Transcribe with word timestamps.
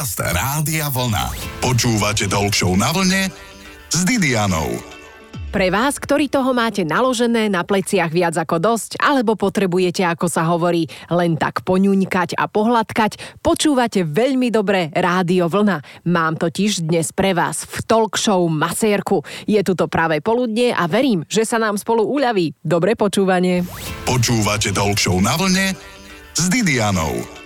Podcast 0.00 0.32
Rádia 0.32 0.88
Vlna. 0.88 1.28
Počúvate 1.60 2.24
Talk 2.24 2.56
na 2.72 2.88
vlne 2.88 3.28
s 3.92 4.00
Didianou. 4.08 4.80
Pre 5.52 5.68
vás, 5.68 6.00
ktorí 6.00 6.32
toho 6.32 6.56
máte 6.56 6.88
naložené 6.88 7.52
na 7.52 7.68
pleciach 7.68 8.08
viac 8.08 8.32
ako 8.32 8.64
dosť, 8.64 8.96
alebo 8.96 9.36
potrebujete, 9.36 10.00
ako 10.00 10.24
sa 10.24 10.48
hovorí, 10.48 10.88
len 11.12 11.36
tak 11.36 11.60
poňuňkať 11.68 12.32
a 12.32 12.48
pohľadkať, 12.48 13.44
počúvate 13.44 14.08
veľmi 14.08 14.48
dobré 14.48 14.88
Rádio 14.88 15.52
Vlna. 15.52 16.08
Mám 16.08 16.40
totiž 16.40 16.80
dnes 16.80 17.12
pre 17.12 17.36
vás 17.36 17.68
v 17.68 17.84
talk 17.84 18.16
show 18.16 18.40
masérku. 18.48 19.20
Je 19.44 19.60
tu 19.60 19.76
to 19.76 19.84
práve 19.84 20.24
poludne 20.24 20.72
a 20.72 20.88
verím, 20.88 21.28
že 21.28 21.44
sa 21.44 21.60
nám 21.60 21.76
spolu 21.76 22.08
uľaví. 22.08 22.56
Dobré 22.64 22.96
počúvanie. 22.96 23.68
Počúvate 24.08 24.72
Talk 24.72 24.96
na 25.20 25.36
vlne 25.36 25.76
s 26.32 26.48
Didianou. 26.48 27.39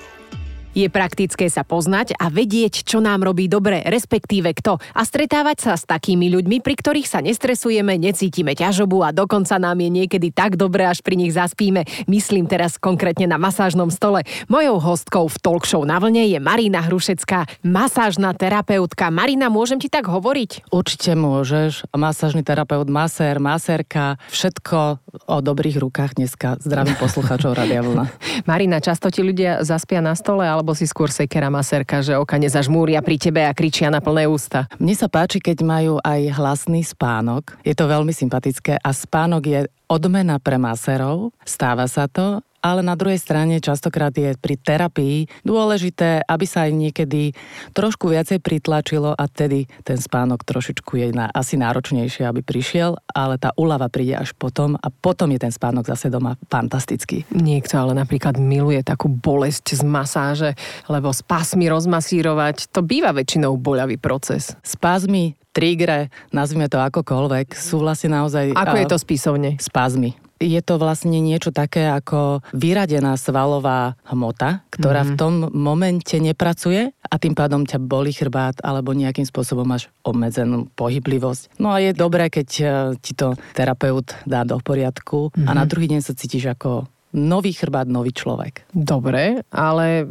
Je 0.74 0.90
praktické 0.90 1.46
sa 1.46 1.62
poznať 1.62 2.18
a 2.18 2.26
vedieť, 2.26 2.82
čo 2.82 2.98
nám 2.98 3.22
robí 3.22 3.46
dobre, 3.46 3.86
respektíve 3.86 4.50
kto. 4.58 4.82
A 4.98 5.06
stretávať 5.06 5.62
sa 5.62 5.78
s 5.78 5.86
takými 5.86 6.26
ľuďmi, 6.34 6.58
pri 6.58 6.74
ktorých 6.74 7.06
sa 7.06 7.22
nestresujeme, 7.22 7.94
necítime 7.94 8.58
ťažobu 8.58 9.06
a 9.06 9.14
dokonca 9.14 9.54
nám 9.62 9.78
je 9.78 10.02
niekedy 10.02 10.34
tak 10.34 10.58
dobre, 10.58 10.82
až 10.82 10.98
pri 11.06 11.14
nich 11.14 11.30
zaspíme. 11.30 11.86
Myslím 12.10 12.50
teraz 12.50 12.74
konkrétne 12.74 13.30
na 13.30 13.38
masážnom 13.38 13.86
stole. 13.86 14.26
Mojou 14.50 14.82
hostkou 14.82 15.30
v 15.30 15.36
talk 15.38 15.62
show 15.62 15.86
na 15.86 16.02
vlne 16.02 16.26
je 16.26 16.42
Marina 16.42 16.82
Hrušecká, 16.82 17.46
masážna 17.62 18.34
terapeutka. 18.34 19.14
Marina, 19.14 19.46
môžem 19.46 19.78
ti 19.78 19.86
tak 19.86 20.10
hovoriť? 20.10 20.74
Určite 20.74 21.14
môžeš. 21.14 21.86
Masážny 21.94 22.42
terapeut, 22.42 22.90
masér, 22.90 23.38
masérka, 23.38 24.18
všetko 24.34 24.98
o 25.30 25.36
dobrých 25.38 25.78
rukách 25.78 26.18
dneska. 26.18 26.58
Zdravím 26.58 26.98
poslucháčov 26.98 27.54
Radia 27.54 27.78
Vlna. 27.86 28.10
Marina, 28.50 28.82
často 28.82 29.06
ti 29.14 29.22
ľudia 29.22 29.62
zaspia 29.62 30.02
na 30.02 30.18
stole, 30.18 30.42
ale 30.42 30.63
alebo 30.64 30.72
si 30.72 30.88
skôr 30.88 31.12
sekera 31.12 31.52
maserka, 31.52 32.00
že 32.00 32.16
oka 32.16 32.40
nezažmúria 32.40 33.04
pri 33.04 33.20
tebe 33.20 33.44
a 33.44 33.52
kričia 33.52 33.92
na 33.92 34.00
plné 34.00 34.24
ústa? 34.24 34.64
Mne 34.80 34.96
sa 34.96 35.12
páči, 35.12 35.36
keď 35.36 35.60
majú 35.60 36.00
aj 36.00 36.40
hlasný 36.40 36.80
spánok. 36.80 37.60
Je 37.60 37.76
to 37.76 37.84
veľmi 37.84 38.16
sympatické 38.16 38.80
a 38.80 38.90
spánok 38.96 39.42
je 39.44 39.60
odmena 39.92 40.40
pre 40.40 40.56
maserov. 40.56 41.36
Stáva 41.44 41.84
sa 41.84 42.08
to 42.08 42.40
ale 42.64 42.80
na 42.80 42.96
druhej 42.96 43.20
strane 43.20 43.60
častokrát 43.60 44.16
je 44.16 44.32
pri 44.40 44.56
terapii 44.56 45.28
dôležité, 45.44 46.24
aby 46.24 46.48
sa 46.48 46.64
aj 46.64 46.72
niekedy 46.72 47.36
trošku 47.76 48.08
viacej 48.08 48.40
pritlačilo 48.40 49.12
a 49.12 49.24
tedy 49.28 49.68
ten 49.84 50.00
spánok 50.00 50.48
trošičku 50.48 50.96
je 50.96 51.12
na, 51.12 51.28
asi 51.28 51.60
náročnejšie, 51.60 52.24
aby 52.24 52.40
prišiel, 52.40 52.96
ale 53.12 53.36
tá 53.36 53.52
úlava 53.60 53.92
príde 53.92 54.16
až 54.16 54.32
potom 54.32 54.80
a 54.80 54.88
potom 54.88 55.28
je 55.36 55.44
ten 55.44 55.52
spánok 55.52 55.84
zase 55.84 56.08
doma 56.08 56.40
fantastický. 56.48 57.28
Niekto 57.36 57.76
ale 57.76 57.92
napríklad 57.92 58.40
miluje 58.40 58.80
takú 58.80 59.12
bolesť 59.12 59.76
z 59.76 59.82
masáže, 59.84 60.50
lebo 60.88 61.12
spásmi 61.12 61.68
rozmasírovať, 61.68 62.72
to 62.72 62.80
býva 62.80 63.12
väčšinou 63.12 63.60
boľavý 63.60 64.00
proces. 64.00 64.56
Spázmy 64.64 65.36
trigre, 65.54 66.10
nazvime 66.34 66.66
to 66.66 66.80
akokoľvek, 66.80 67.54
sú 67.54 67.84
vlastne 67.84 68.16
naozaj... 68.16 68.56
Ako 68.56 68.76
je 68.80 68.86
to 68.90 68.98
spisovne? 68.98 69.50
Spázmy. 69.62 70.23
Je 70.42 70.60
to 70.60 70.78
vlastne 70.78 71.18
niečo 71.22 71.54
také 71.54 71.86
ako 71.86 72.42
vyradená 72.52 73.14
svalová 73.14 73.94
hmota, 74.08 74.66
ktorá 74.74 75.06
mm-hmm. 75.06 75.14
v 75.14 75.18
tom 75.18 75.34
momente 75.54 76.16
nepracuje 76.18 76.90
a 76.90 77.14
tým 77.20 77.38
pádom 77.38 77.62
ťa 77.62 77.78
bolí 77.78 78.10
chrbát 78.10 78.58
alebo 78.62 78.96
nejakým 78.96 79.24
spôsobom 79.24 79.64
máš 79.64 79.90
obmedzenú 80.02 80.66
pohyblivosť. 80.74 81.58
No 81.62 81.70
a 81.70 81.78
je 81.78 81.94
dobré, 81.94 82.28
keď 82.28 82.48
eh, 82.60 82.68
ti 82.98 83.12
to 83.14 83.38
terapeut 83.54 84.14
dá 84.26 84.42
do 84.42 84.58
poriadku 84.58 85.30
mm-hmm. 85.30 85.48
a 85.48 85.50
na 85.54 85.64
mhm. 85.64 85.70
druhý 85.70 85.86
deň 85.90 86.00
sa 86.02 86.12
cítiš 86.16 86.50
ako 86.54 86.86
nový 87.14 87.54
chrbát, 87.54 87.86
nový 87.86 88.10
človek. 88.10 88.66
Dobre, 88.74 89.46
ale 89.54 90.02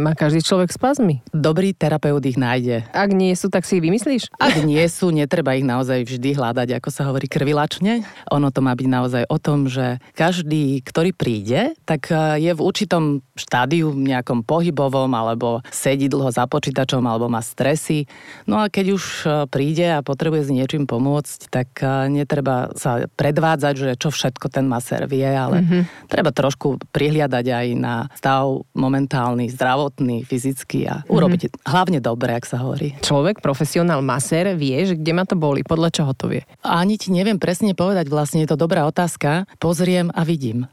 má 0.00 0.16
každý 0.16 0.40
človek 0.40 0.72
spazmy? 0.72 1.20
Dobrý 1.36 1.76
terapeut 1.76 2.24
ich 2.24 2.40
nájde. 2.40 2.88
Ak 2.96 3.12
nie 3.12 3.36
sú, 3.36 3.52
tak 3.52 3.68
si 3.68 3.76
ich 3.76 3.84
vymyslíš? 3.84 4.32
Ak 4.40 4.64
nie 4.64 4.80
sú, 4.88 5.12
netreba 5.12 5.52
ich 5.52 5.68
naozaj 5.68 6.08
vždy 6.08 6.40
hľadať, 6.40 6.80
ako 6.80 6.88
sa 6.88 7.04
hovorí, 7.04 7.28
krvilačne. 7.28 8.08
Ono 8.32 8.48
to 8.48 8.64
má 8.64 8.72
byť 8.72 8.88
naozaj 8.88 9.22
o 9.28 9.36
tom, 9.36 9.68
že 9.68 10.00
každý, 10.16 10.80
ktorý 10.80 11.12
príde, 11.12 11.76
tak 11.84 12.08
e, 12.08 12.40
je 12.40 12.52
v 12.56 12.64
určitom 12.64 13.20
štádiu 13.36 13.92
nejakom 13.92 14.40
pohybovom, 14.40 15.12
alebo 15.12 15.60
sedí 15.68 16.08
dlho 16.08 16.32
za 16.32 16.48
počítačom, 16.48 17.04
alebo 17.04 17.28
má 17.28 17.44
stresy. 17.44 18.08
No 18.48 18.64
a 18.64 18.72
keď 18.72 18.96
už 18.96 19.04
e, 19.04 19.28
príde 19.52 19.84
a 19.84 20.00
potrebuje 20.00 20.48
s 20.48 20.54
niečím 20.54 20.88
pomôcť, 20.88 21.52
tak 21.52 21.68
e, 21.84 22.08
netreba 22.08 22.72
sa 22.72 23.04
predvádzať, 23.04 23.74
že 23.76 23.90
čo 24.00 24.08
všetko 24.08 24.48
ten 24.48 24.64
masér 24.64 25.04
vie, 25.04 25.28
ale 25.28 25.60
mm-hmm. 25.60 26.08
treba 26.08 26.32
trošku 26.38 26.78
prihliadať 26.94 27.46
aj 27.50 27.66
na 27.74 28.06
stav 28.14 28.62
momentálny, 28.78 29.50
zdravotný, 29.50 30.22
fyzický 30.22 30.86
a 30.86 31.02
mm-hmm. 31.02 31.10
urobiť 31.10 31.40
hlavne 31.66 31.98
dobre, 31.98 32.38
ak 32.38 32.46
sa 32.46 32.62
hovorí. 32.62 32.94
Človek, 33.02 33.42
profesionál 33.42 33.98
masér, 34.06 34.54
vie, 34.54 34.78
že 34.86 34.94
kde 34.94 35.12
ma 35.18 35.26
to 35.26 35.34
boli, 35.34 35.66
podľa 35.66 35.90
čoho 35.90 36.14
to 36.14 36.30
vie? 36.30 36.46
Ani 36.62 36.94
ti 36.94 37.10
neviem 37.10 37.42
presne 37.42 37.74
povedať, 37.74 38.06
vlastne 38.06 38.46
je 38.46 38.54
to 38.54 38.56
dobrá 38.60 38.86
otázka. 38.86 39.50
Pozriem 39.58 40.14
a 40.14 40.22
vidím. 40.22 40.70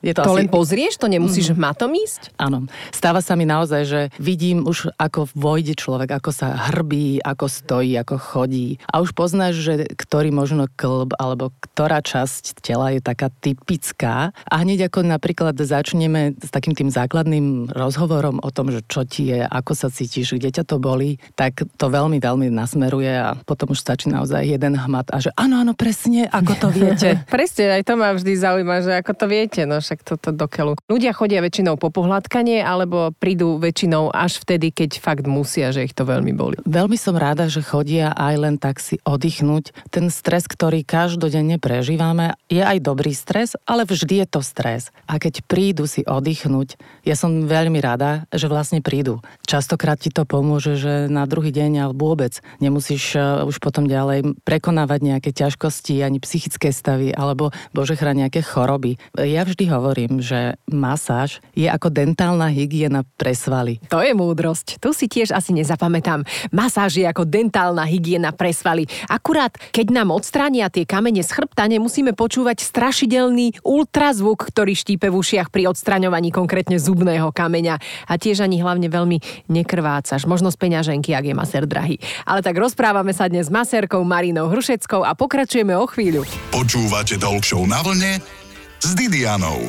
Je 0.00 0.12
to, 0.12 0.22
to 0.24 0.32
asi... 0.32 0.38
len 0.40 0.48
pozrieš, 0.48 1.00
to 1.00 1.08
nemusíš 1.08 1.52
mm. 1.52 1.58
matom 1.58 1.92
ísť? 1.92 2.32
Áno. 2.40 2.68
Stáva 2.92 3.20
sa 3.20 3.36
mi 3.36 3.44
naozaj, 3.48 3.82
že 3.84 4.00
vidím 4.20 4.64
už 4.64 4.92
ako 4.96 5.28
vojde 5.36 5.76
človek, 5.76 6.16
ako 6.16 6.30
sa 6.32 6.72
hrbí, 6.72 7.20
ako 7.20 7.46
stojí, 7.48 7.96
ako 8.00 8.16
chodí. 8.16 8.80
A 8.88 9.00
už 9.04 9.12
poznáš, 9.12 9.60
že 9.60 9.74
ktorý 9.96 10.32
možno 10.32 10.68
klb 10.72 11.16
alebo 11.20 11.52
ktorá 11.60 12.00
časť 12.00 12.64
tela 12.64 12.92
je 12.94 13.00
taká 13.00 13.28
typická. 13.28 14.32
A 14.48 14.54
hneď 14.62 14.88
ako 14.88 15.04
napríklad 15.04 15.56
začneme 15.56 16.36
s 16.38 16.50
takým 16.52 16.76
tým 16.76 16.88
základným 16.92 17.72
rozhovorom 17.72 18.40
o 18.40 18.50
tom, 18.52 18.72
že 18.72 18.84
čo 18.86 19.04
ti 19.04 19.32
je, 19.32 19.44
ako 19.44 19.72
sa 19.76 19.88
cítiš, 19.88 20.36
kde 20.36 20.60
ťa 20.60 20.64
to 20.64 20.76
boli, 20.80 21.16
tak 21.34 21.64
to 21.64 21.86
veľmi, 21.88 22.20
veľmi 22.20 22.48
nasmeruje 22.52 23.12
a 23.12 23.36
potom 23.42 23.72
už 23.72 23.80
stačí 23.80 24.08
naozaj 24.08 24.44
jeden 24.44 24.76
hmat 24.76 25.10
a 25.10 25.18
že 25.20 25.30
áno, 25.34 25.60
áno, 25.60 25.72
presne, 25.72 26.28
ako 26.28 26.52
to 26.58 26.68
viete. 26.70 27.22
presne, 27.34 27.80
aj 27.80 27.82
to 27.86 27.94
ma 27.96 28.12
vždy 28.12 28.32
zaujíma, 28.36 28.76
že 28.84 28.92
ako 29.00 29.12
to 29.16 29.26
viete 29.26 29.53
viete, 29.54 29.70
no 29.70 29.78
však 29.78 30.02
toto 30.02 30.34
dokelu. 30.34 30.74
Ľudia 30.90 31.14
chodia 31.14 31.38
väčšinou 31.38 31.78
po 31.78 31.94
pohľadkanie, 31.94 32.66
alebo 32.66 33.14
prídu 33.14 33.62
väčšinou 33.62 34.10
až 34.10 34.42
vtedy, 34.42 34.74
keď 34.74 34.98
fakt 34.98 35.30
musia, 35.30 35.70
že 35.70 35.86
ich 35.86 35.94
to 35.94 36.02
veľmi 36.02 36.34
boli. 36.34 36.58
Veľmi 36.66 36.98
som 36.98 37.14
rada, 37.14 37.46
že 37.46 37.62
chodia 37.62 38.10
aj 38.18 38.34
len 38.34 38.54
tak 38.58 38.82
si 38.82 38.98
oddychnúť. 39.06 39.70
Ten 39.94 40.10
stres, 40.10 40.50
ktorý 40.50 40.82
každodenne 40.82 41.62
prežívame, 41.62 42.34
je 42.50 42.66
aj 42.66 42.82
dobrý 42.82 43.14
stres, 43.14 43.54
ale 43.62 43.86
vždy 43.86 44.26
je 44.26 44.28
to 44.28 44.40
stres. 44.42 44.90
A 45.06 45.22
keď 45.22 45.46
prídu 45.46 45.86
si 45.86 46.02
oddychnúť, 46.02 46.74
ja 47.06 47.14
som 47.14 47.46
veľmi 47.46 47.78
rada, 47.78 48.26
že 48.34 48.50
vlastne 48.50 48.82
prídu. 48.82 49.22
Častokrát 49.46 50.02
ti 50.02 50.10
to 50.10 50.26
pomôže, 50.26 50.74
že 50.74 51.06
na 51.06 51.30
druhý 51.30 51.54
deň 51.54 51.86
alebo 51.86 52.10
vôbec 52.10 52.42
nemusíš 52.58 53.14
uh, 53.14 53.46
už 53.46 53.62
potom 53.62 53.86
ďalej 53.86 54.34
prekonávať 54.42 55.00
nejaké 55.14 55.30
ťažkosti, 55.30 56.02
ani 56.02 56.18
psychické 56.18 56.74
stavy, 56.74 57.14
alebo 57.14 57.54
bože 57.70 57.94
chráň 57.94 58.26
nejaké 58.26 58.40
choroby. 58.42 58.96
Ja 59.14 59.43
vždy 59.44 59.64
hovorím, 59.68 60.24
že 60.24 60.56
masáž 60.66 61.38
je 61.52 61.68
ako 61.68 61.92
dentálna 61.92 62.48
hygiena 62.50 63.04
pre 63.16 63.36
svaly. 63.36 63.78
To 63.92 64.00
je 64.00 64.16
múdrosť. 64.16 64.80
Tu 64.80 64.90
si 64.96 65.06
tiež 65.06 65.36
asi 65.36 65.52
nezapamätám. 65.52 66.24
Masáž 66.50 66.98
je 66.98 67.06
ako 67.06 67.28
dentálna 67.28 67.84
hygiena 67.84 68.32
pre 68.32 68.50
svaly. 68.50 68.88
Akurát, 69.06 69.54
keď 69.70 69.86
nám 69.92 70.10
odstránia 70.10 70.72
tie 70.72 70.88
kamene 70.88 71.22
z 71.22 71.30
chrbta, 71.30 71.68
nemusíme 71.68 72.16
počúvať 72.16 72.64
strašidelný 72.64 73.60
ultrazvuk, 73.62 74.48
ktorý 74.48 74.72
štípe 74.72 75.12
v 75.12 75.18
ušiach 75.20 75.52
pri 75.52 75.68
odstraňovaní 75.70 76.32
konkrétne 76.32 76.80
zubného 76.80 77.30
kameňa. 77.30 77.78
A 78.08 78.14
tiež 78.16 78.42
ani 78.42 78.64
hlavne 78.64 78.88
veľmi 78.88 79.48
nekrvácaš. 79.52 80.24
Možno 80.26 80.48
z 80.48 80.58
peňaženky, 80.58 81.12
ak 81.12 81.24
je 81.28 81.34
masér 81.36 81.64
drahý. 81.68 82.00
Ale 82.24 82.40
tak 82.40 82.56
rozprávame 82.56 83.12
sa 83.12 83.28
dnes 83.28 83.46
s 83.46 83.54
masérkou 83.54 84.00
Marinou 84.02 84.48
Hrušeckou 84.48 85.04
a 85.04 85.12
pokračujeme 85.12 85.76
o 85.76 85.84
chvíľu. 85.84 86.24
Počúvate 86.48 87.20
Talk 87.20 87.44
na 87.68 87.82
vlne 87.84 88.43
s 88.84 88.92
Didianou. 88.92 89.64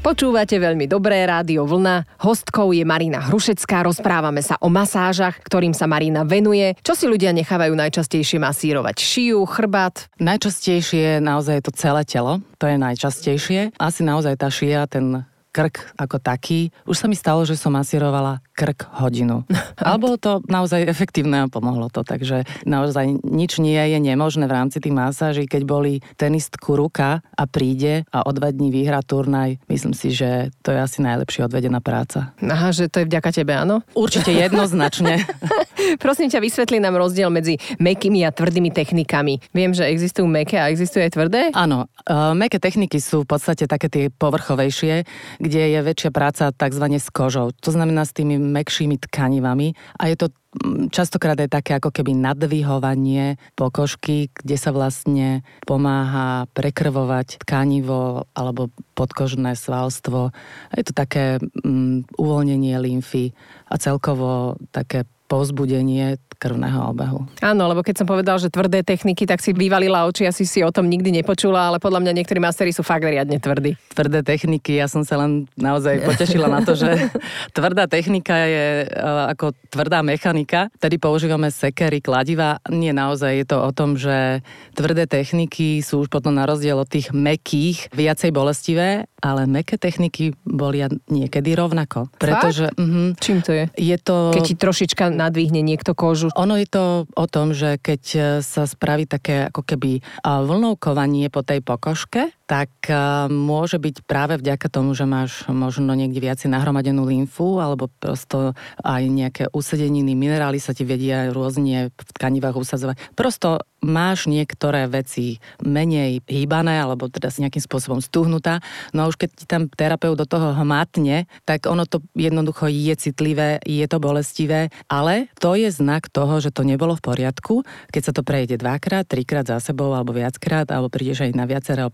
Počúvate 0.00 0.56
veľmi 0.56 0.88
dobré 0.88 1.20
rádio 1.28 1.68
Vlna. 1.68 2.16
Hostkou 2.24 2.72
je 2.72 2.80
Marina 2.80 3.20
Hrušecká. 3.20 3.84
Rozprávame 3.84 4.40
sa 4.40 4.56
o 4.64 4.72
masážach, 4.72 5.36
ktorým 5.44 5.76
sa 5.76 5.84
Marina 5.84 6.24
venuje. 6.24 6.72
Čo 6.80 6.96
si 6.96 7.04
ľudia 7.04 7.36
nechávajú 7.36 7.76
najčastejšie 7.76 8.40
masírovať? 8.40 9.04
Šiju, 9.04 9.44
chrbát? 9.44 10.08
Najčastejšie 10.16 11.20
je 11.20 11.20
naozaj 11.20 11.60
to 11.60 11.76
celé 11.76 12.08
telo. 12.08 12.40
To 12.56 12.64
je 12.64 12.80
najčastejšie. 12.80 13.76
Asi 13.76 14.00
naozaj 14.00 14.40
tá 14.40 14.48
šia, 14.48 14.88
ten 14.88 15.28
krk 15.52 15.92
ako 16.00 16.16
taký. 16.16 16.72
Už 16.88 17.04
sa 17.04 17.04
mi 17.04 17.20
stalo, 17.20 17.44
že 17.44 17.52
som 17.52 17.76
masírovala 17.76 18.40
krk 18.58 18.90
hodinu. 18.98 19.46
Ale 19.86 20.02
bolo 20.02 20.18
to 20.18 20.42
naozaj 20.50 20.82
efektívne 20.82 21.46
a 21.46 21.50
pomohlo 21.50 21.86
to, 21.86 22.02
takže 22.02 22.42
naozaj 22.66 23.22
nič 23.22 23.62
nie 23.62 23.78
je 23.78 23.98
nemožné 24.02 24.50
v 24.50 24.56
rámci 24.58 24.82
tých 24.82 24.90
masáží, 24.90 25.46
keď 25.46 25.62
boli 25.62 26.02
tenistku 26.18 26.74
ruka 26.74 27.22
a 27.38 27.44
príde 27.46 28.02
a 28.10 28.26
o 28.26 28.30
dva 28.34 28.50
dní 28.50 28.74
vyhrá 28.74 29.06
turnaj. 29.06 29.62
Myslím 29.70 29.94
si, 29.94 30.10
že 30.10 30.50
to 30.66 30.74
je 30.74 30.82
asi 30.82 30.98
najlepšie 31.06 31.46
odvedená 31.46 31.78
práca. 31.78 32.34
Aha, 32.42 32.74
že 32.74 32.90
to 32.90 33.06
je 33.06 33.06
vďaka 33.06 33.30
tebe, 33.30 33.54
áno? 33.54 33.86
Určite 33.94 34.34
jednoznačne. 34.34 35.22
Prosím 36.02 36.26
ťa, 36.26 36.42
vysvetli 36.42 36.82
nám 36.82 36.98
rozdiel 36.98 37.30
medzi 37.30 37.62
mekými 37.78 38.26
a 38.26 38.34
tvrdými 38.34 38.74
technikami. 38.74 39.38
Viem, 39.54 39.70
že 39.70 39.86
existujú 39.86 40.26
meké 40.26 40.58
a 40.58 40.66
existujú 40.72 41.06
aj 41.06 41.12
tvrdé? 41.14 41.42
Áno, 41.54 41.86
uh, 41.86 42.34
meké 42.34 42.58
techniky 42.58 42.98
sú 42.98 43.22
v 43.22 43.30
podstate 43.30 43.70
také 43.70 43.86
tie 43.86 44.04
povrchovejšie, 44.10 45.06
kde 45.38 45.62
je 45.70 45.80
väčšia 45.84 46.10
práca 46.10 46.50
tzv. 46.50 46.84
s 46.98 47.08
kožou. 47.14 47.54
To 47.62 47.70
znamená 47.70 48.02
s 48.02 48.16
tými 48.16 48.47
mekšími 48.48 48.96
tkanivami 49.08 49.76
a 50.00 50.08
je 50.08 50.16
to 50.16 50.26
mm, 50.32 50.88
častokrát 50.88 51.36
aj 51.36 51.50
také 51.52 51.76
ako 51.76 51.92
keby 51.92 52.16
nadvihovanie 52.16 53.36
pokožky, 53.52 54.32
kde 54.32 54.56
sa 54.56 54.72
vlastne 54.72 55.44
pomáha 55.68 56.48
prekrvovať 56.56 57.44
tkanivo 57.44 58.24
alebo 58.32 58.72
podkožné 58.96 59.54
svalstvo. 59.54 60.32
Je 60.72 60.84
to 60.88 60.96
také 60.96 61.36
um, 61.62 62.02
uvoľnenie 62.16 62.80
lymfy 62.80 63.36
a 63.68 63.76
celkovo 63.76 64.56
také 64.72 65.04
povzbudenie 65.28 66.16
krvného 66.38 66.94
obehu. 66.94 67.26
Áno, 67.42 67.66
lebo 67.66 67.82
keď 67.82 68.02
som 68.02 68.06
povedal, 68.06 68.38
že 68.38 68.48
tvrdé 68.48 68.86
techniky, 68.86 69.26
tak 69.26 69.42
si 69.42 69.50
vyvalila 69.50 70.06
oči, 70.06 70.24
asi 70.24 70.46
si 70.46 70.62
o 70.62 70.70
tom 70.70 70.86
nikdy 70.86 71.10
nepočula, 71.20 71.68
ale 71.68 71.82
podľa 71.82 72.00
mňa 72.06 72.12
niektorí 72.14 72.38
mastery 72.38 72.70
sú 72.70 72.86
fakt 72.86 73.02
riadne 73.02 73.42
tvrdí. 73.42 73.74
Tvrdé 73.92 74.22
techniky, 74.22 74.78
ja 74.78 74.86
som 74.86 75.02
sa 75.02 75.18
len 75.18 75.50
naozaj 75.58 76.06
potešila 76.06 76.46
na 76.46 76.62
to, 76.62 76.78
že 76.78 77.10
tvrdá 77.58 77.90
technika 77.90 78.38
je 78.46 78.86
uh, 78.86 79.34
ako 79.34 79.52
tvrdá 79.68 80.00
mechanika. 80.06 80.70
Tedy 80.78 80.96
používame 81.02 81.50
sekery, 81.50 81.98
kladiva. 81.98 82.62
Nie, 82.70 82.94
naozaj 82.94 83.42
je 83.42 83.46
to 83.50 83.58
o 83.58 83.70
tom, 83.74 83.98
že 83.98 84.40
tvrdé 84.78 85.10
techniky 85.10 85.82
sú 85.82 86.06
už 86.06 86.08
potom 86.08 86.32
na 86.32 86.46
rozdiel 86.46 86.78
od 86.78 86.86
tých 86.86 87.10
mekých 87.10 87.90
viacej 87.90 88.30
bolestivé, 88.30 89.10
ale 89.18 89.50
meké 89.50 89.74
techniky 89.74 90.38
boli 90.46 90.86
niekedy 91.10 91.58
rovnako. 91.58 92.06
Pretože... 92.22 92.70
Uh-huh, 92.78 93.10
Čím 93.18 93.42
to 93.42 93.50
je? 93.50 93.64
Je 93.74 93.98
to... 93.98 94.30
Keď 94.30 94.42
ti 94.46 94.54
trošička 94.54 95.04
nadvihne 95.18 95.58
niekto 95.66 95.98
kožu, 95.98 96.30
ono 96.38 96.54
je 96.54 96.70
to 96.70 96.84
o 97.10 97.26
tom, 97.26 97.50
že 97.50 97.82
keď 97.82 98.02
e, 98.14 98.20
sa 98.46 98.70
spraví 98.70 99.10
také 99.10 99.50
ako 99.50 99.66
keby 99.66 99.98
vlnovkovanie 100.22 101.26
po 101.34 101.42
tej 101.42 101.58
pokožke, 101.58 102.30
tak 102.48 102.72
e, 102.88 102.96
môže 103.28 103.76
byť 103.76 104.08
práve 104.08 104.40
vďaka 104.40 104.72
tomu, 104.72 104.96
že 104.96 105.04
máš 105.04 105.44
možno 105.52 105.92
niekde 105.92 106.16
viacej 106.16 106.48
nahromadenú 106.48 107.04
lymfu 107.04 107.60
alebo 107.60 107.92
prosto 108.00 108.56
aj 108.80 109.02
nejaké 109.04 109.44
usedeniny, 109.52 110.16
minerály 110.16 110.56
sa 110.56 110.72
ti 110.72 110.88
vedia 110.88 111.28
rôzne 111.28 111.92
v 111.92 112.10
tkanivách 112.16 112.56
usadzovať. 112.56 112.96
Prosto 113.12 113.60
máš 113.84 114.26
niektoré 114.26 114.90
veci 114.90 115.38
menej 115.62 116.24
hýbané 116.26 116.82
alebo 116.82 117.06
teda 117.06 117.30
si 117.30 117.44
nejakým 117.44 117.62
spôsobom 117.62 118.00
stuhnutá, 118.02 118.58
no 118.90 119.06
a 119.06 119.08
už 119.12 119.20
keď 119.20 119.30
ti 119.36 119.44
tam 119.46 119.70
terapeut 119.70 120.18
do 120.18 120.26
toho 120.26 120.50
hmatne, 120.56 121.30
tak 121.46 121.68
ono 121.70 121.86
to 121.86 122.02
jednoducho 122.16 122.66
je 122.66 122.94
citlivé, 122.98 123.62
je 123.62 123.86
to 123.86 124.02
bolestivé, 124.02 124.72
ale 124.90 125.30
to 125.38 125.54
je 125.54 125.70
znak 125.70 126.10
toho, 126.10 126.42
že 126.42 126.50
to 126.50 126.66
nebolo 126.66 126.98
v 126.98 127.04
poriadku, 127.04 127.62
keď 127.92 128.02
sa 128.02 128.12
to 128.16 128.26
prejde 128.26 128.58
dvakrát, 128.58 129.06
trikrát 129.06 129.46
za 129.46 129.62
sebou 129.62 129.94
alebo 129.94 130.16
viackrát, 130.16 130.66
alebo 130.74 130.90
prídeš 130.90 131.28
aj 131.28 131.38
na 131.38 131.46
viaceré 131.46 131.86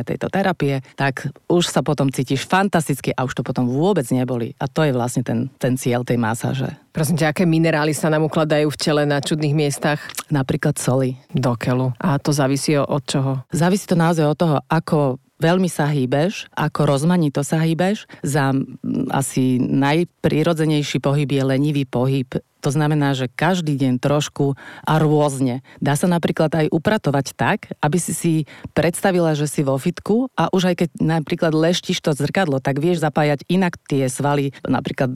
opakovania 0.00 0.04
tejto 0.04 0.28
terapie, 0.32 0.80
tak 0.96 1.28
už 1.48 1.64
sa 1.68 1.84
potom 1.84 2.08
cítiš 2.08 2.48
fantasticky 2.48 3.12
a 3.12 3.24
už 3.28 3.36
to 3.36 3.42
potom 3.44 3.68
vôbec 3.68 4.08
neboli. 4.10 4.56
A 4.58 4.66
to 4.66 4.82
je 4.82 4.92
vlastne 4.96 5.22
ten, 5.22 5.52
ten 5.60 5.76
cieľ 5.76 6.02
tej 6.02 6.16
masáže. 6.16 6.72
Prosím 6.90 7.20
ťa, 7.20 7.30
aké 7.30 7.44
minerály 7.46 7.94
sa 7.94 8.10
nám 8.10 8.26
ukladajú 8.26 8.72
v 8.72 8.80
tele 8.80 9.02
na 9.06 9.22
čudných 9.22 9.54
miestach? 9.54 10.00
Napríklad 10.32 10.74
soli. 10.80 11.20
Do 11.30 11.54
keľu. 11.54 11.94
A 12.02 12.18
to 12.18 12.34
závisí 12.34 12.74
od 12.74 13.04
čoho? 13.06 13.46
Závisí 13.54 13.86
to 13.86 13.94
naozaj 13.94 14.26
od 14.26 14.38
toho, 14.38 14.56
ako 14.66 15.22
veľmi 15.38 15.70
sa 15.70 15.86
hýbeš, 15.86 16.50
ako 16.52 16.90
rozmanito 16.90 17.46
sa 17.46 17.62
hýbeš. 17.62 18.10
Za 18.26 18.50
asi 19.14 19.62
najprirodzenejší 19.62 20.98
pohyb 20.98 21.30
je 21.30 21.42
lenivý 21.46 21.86
pohyb 21.86 22.26
to 22.60 22.70
znamená, 22.70 23.16
že 23.16 23.32
každý 23.32 23.74
deň 23.76 23.98
trošku 23.98 24.54
a 24.84 24.94
rôzne. 25.00 25.64
Dá 25.80 25.96
sa 25.96 26.06
napríklad 26.06 26.52
aj 26.52 26.66
upratovať 26.70 27.26
tak, 27.34 27.72
aby 27.80 27.96
si 27.96 28.12
si 28.12 28.32
predstavila, 28.76 29.32
že 29.32 29.48
si 29.48 29.64
vo 29.64 29.76
fitku 29.80 30.28
a 30.36 30.52
už 30.52 30.72
aj 30.72 30.76
keď 30.84 30.88
napríklad 31.00 31.52
leštíš 31.56 32.04
to 32.04 32.12
zrkadlo, 32.12 32.60
tak 32.60 32.78
vieš 32.78 33.00
zapájať 33.00 33.48
inak 33.48 33.80
tie 33.88 34.06
svaly 34.06 34.52
napríklad 34.64 35.10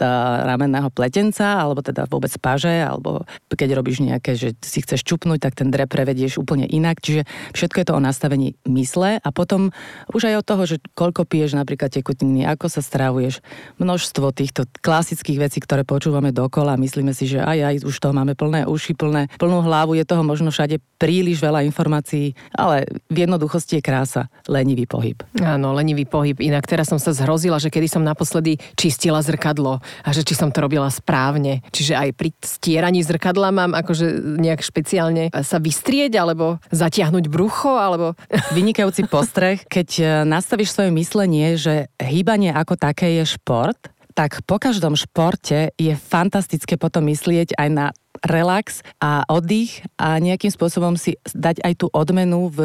ramenného 0.48 0.88
pletenca 0.90 1.60
alebo 1.60 1.84
teda 1.84 2.08
vôbec 2.08 2.32
paže 2.40 2.72
alebo 2.72 3.28
keď 3.52 3.76
robíš 3.76 4.02
nejaké, 4.02 4.34
že 4.34 4.56
si 4.64 4.82
chceš 4.82 5.06
čupnúť, 5.06 5.44
tak 5.46 5.54
ten 5.60 5.70
drep 5.70 5.92
prevedieš 5.92 6.40
úplne 6.40 6.66
inak. 6.66 6.98
Čiže 6.98 7.28
všetko 7.54 7.76
je 7.80 7.86
to 7.86 7.94
o 7.94 8.02
nastavení 8.02 8.58
mysle 8.66 9.22
a 9.22 9.28
potom 9.30 9.70
už 10.10 10.32
aj 10.32 10.34
od 10.42 10.46
toho, 10.46 10.62
že 10.66 10.76
koľko 10.98 11.28
piješ 11.28 11.54
napríklad 11.54 11.92
tekutiny, 11.92 12.42
ako 12.48 12.66
sa 12.66 12.80
stravuješ, 12.82 13.44
množstvo 13.78 14.34
týchto 14.34 14.66
klasických 14.82 15.38
vecí, 15.38 15.58
ktoré 15.62 15.86
počúvame 15.86 16.34
dokola, 16.34 16.80
myslíme 16.80 17.14
si, 17.14 17.30
že 17.30 17.33
aj, 17.40 17.58
aj 17.58 17.76
už 17.86 17.96
toho 17.98 18.14
máme 18.14 18.34
plné 18.34 18.66
uši, 18.66 18.92
plné, 18.94 19.30
plnú 19.38 19.64
hlavu, 19.64 19.96
je 19.98 20.04
toho 20.06 20.22
možno 20.22 20.50
všade 20.50 20.78
príliš 20.98 21.42
veľa 21.42 21.66
informácií, 21.66 22.32
ale 22.54 22.88
v 23.10 23.26
jednoduchosti 23.26 23.78
je 23.78 23.82
krása, 23.84 24.22
lenivý 24.48 24.88
pohyb. 24.88 25.20
Áno, 25.42 25.76
lenivý 25.76 26.08
pohyb. 26.08 26.38
Inak 26.40 26.64
teraz 26.64 26.88
som 26.88 27.00
sa 27.00 27.12
zhrozila, 27.12 27.60
že 27.60 27.68
kedy 27.68 27.86
som 27.90 28.02
naposledy 28.06 28.56
čistila 28.78 29.20
zrkadlo 29.20 29.80
a 29.80 30.08
že 30.14 30.24
či 30.24 30.32
som 30.32 30.48
to 30.48 30.64
robila 30.64 30.88
správne. 30.88 31.60
Čiže 31.74 31.94
aj 31.94 32.08
pri 32.16 32.30
stieraní 32.40 33.04
zrkadla 33.04 33.52
mám 33.52 33.72
akože 33.76 34.38
nejak 34.40 34.64
špeciálne 34.64 35.28
sa 35.44 35.58
vystrieť 35.60 36.16
alebo 36.16 36.58
zatiahnuť 36.72 37.24
brucho 37.28 37.76
alebo... 37.76 38.16
Vynikajúci 38.56 39.06
postreh, 39.10 39.60
keď 39.66 39.88
e, 39.98 40.04
nastavíš 40.24 40.72
svoje 40.72 40.90
myslenie, 40.94 41.58
že 41.60 41.92
hýbanie 42.00 42.54
ako 42.54 42.78
také 42.78 43.20
je 43.20 43.24
šport, 43.36 43.76
tak 44.14 44.46
po 44.46 44.62
každom 44.62 44.94
športe 44.94 45.74
je 45.74 45.92
fantastické 45.98 46.78
potom 46.78 47.10
myslieť 47.10 47.58
aj 47.58 47.68
na 47.68 47.86
relax 48.22 48.86
a 49.02 49.26
oddych 49.26 49.82
a 49.98 50.22
nejakým 50.22 50.52
spôsobom 50.52 50.94
si 50.94 51.18
dať 51.34 51.64
aj 51.66 51.72
tú 51.82 51.86
odmenu 51.90 52.46
v 52.52 52.60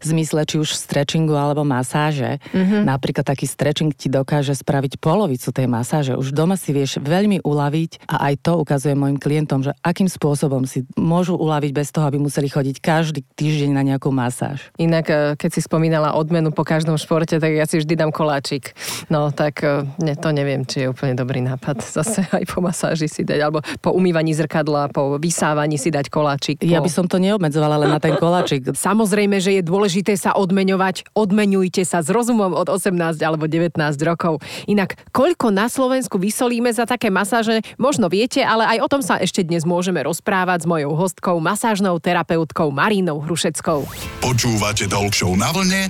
zmysle 0.00 0.48
či 0.48 0.56
už 0.62 0.72
stretchingu 0.72 1.36
alebo 1.36 1.62
masáže. 1.66 2.40
Mm-hmm. 2.54 2.88
Napríklad 2.88 3.26
taký 3.28 3.44
stretching 3.44 3.92
ti 3.92 4.08
dokáže 4.08 4.56
spraviť 4.56 4.96
polovicu 4.96 5.52
tej 5.52 5.66
masáže. 5.68 6.16
Už 6.16 6.32
doma 6.32 6.56
si 6.56 6.72
vieš 6.72 7.02
veľmi 7.02 7.44
uľaviť 7.44 8.08
a 8.08 8.32
aj 8.32 8.34
to 8.40 8.52
ukazuje 8.56 8.94
mojim 8.96 9.20
klientom, 9.20 9.60
že 9.60 9.76
akým 9.84 10.08
spôsobom 10.08 10.64
si 10.64 10.88
môžu 10.96 11.36
uľaviť 11.36 11.70
bez 11.74 11.88
toho, 11.92 12.08
aby 12.08 12.16
museli 12.16 12.48
chodiť 12.48 12.76
každý 12.80 13.20
týždeň 13.36 13.70
na 13.74 13.82
nejakú 13.84 14.08
masáž. 14.08 14.72
Inak, 14.80 15.06
e, 15.10 15.16
keď 15.36 15.50
si 15.52 15.60
spomínala 15.64 16.14
odmenu 16.14 16.54
po 16.54 16.62
každom 16.62 16.96
športe, 16.96 17.36
tak 17.36 17.52
ja 17.52 17.66
si 17.66 17.82
vždy 17.82 17.94
dám 17.98 18.12
koláčik. 18.14 18.72
No 19.12 19.34
tak 19.34 19.60
e, 19.66 19.84
ne, 20.00 20.14
to 20.14 20.30
neviem, 20.30 20.64
či 20.64 20.86
je 20.86 20.90
úplne 20.90 21.18
dobrý 21.18 21.42
nápad 21.42 21.82
zase 21.82 22.24
aj 22.38 22.44
po 22.46 22.62
masáži 22.62 23.10
si 23.10 23.26
dať, 23.26 23.38
alebo 23.42 23.58
po 23.82 23.90
umývaní 23.90 24.32
zrkadla, 24.32 24.77
po 24.86 25.18
vysávaní 25.18 25.74
si 25.74 25.90
dať 25.90 26.06
koláčik. 26.06 26.62
Po... 26.62 26.70
Ja 26.70 26.78
by 26.78 26.86
som 26.86 27.10
to 27.10 27.18
neobmedzovala 27.18 27.82
len 27.82 27.90
na 27.90 27.98
ten 27.98 28.14
koláčik. 28.14 28.70
Samozrejme, 28.88 29.42
že 29.42 29.58
je 29.58 29.62
dôležité 29.66 30.14
sa 30.14 30.38
odmeňovať. 30.38 31.10
Odmenujte 31.18 31.82
sa 31.82 32.06
s 32.06 32.08
rozumom 32.14 32.54
od 32.54 32.70
18 32.70 33.18
alebo 33.18 33.50
19 33.50 33.74
rokov. 34.06 34.38
Inak, 34.70 34.94
koľko 35.10 35.50
na 35.50 35.66
Slovensku 35.66 36.22
vysolíme 36.22 36.70
za 36.70 36.86
také 36.86 37.10
masáže, 37.10 37.66
možno 37.74 38.06
viete, 38.06 38.46
ale 38.46 38.78
aj 38.78 38.78
o 38.86 38.88
tom 38.88 39.02
sa 39.02 39.18
ešte 39.18 39.42
dnes 39.42 39.66
môžeme 39.66 39.98
rozprávať 40.06 40.62
s 40.62 40.70
mojou 40.70 40.94
hostkou, 40.94 41.42
masážnou 41.42 41.98
terapeutkou 41.98 42.70
Marínou 42.70 43.18
Hrušeckou. 43.24 43.88
Počúvate 44.22 44.86
Talk 44.86 45.10
na 45.40 45.50
vlne 45.50 45.88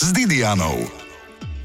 s 0.00 0.08
Didianou. 0.16 1.05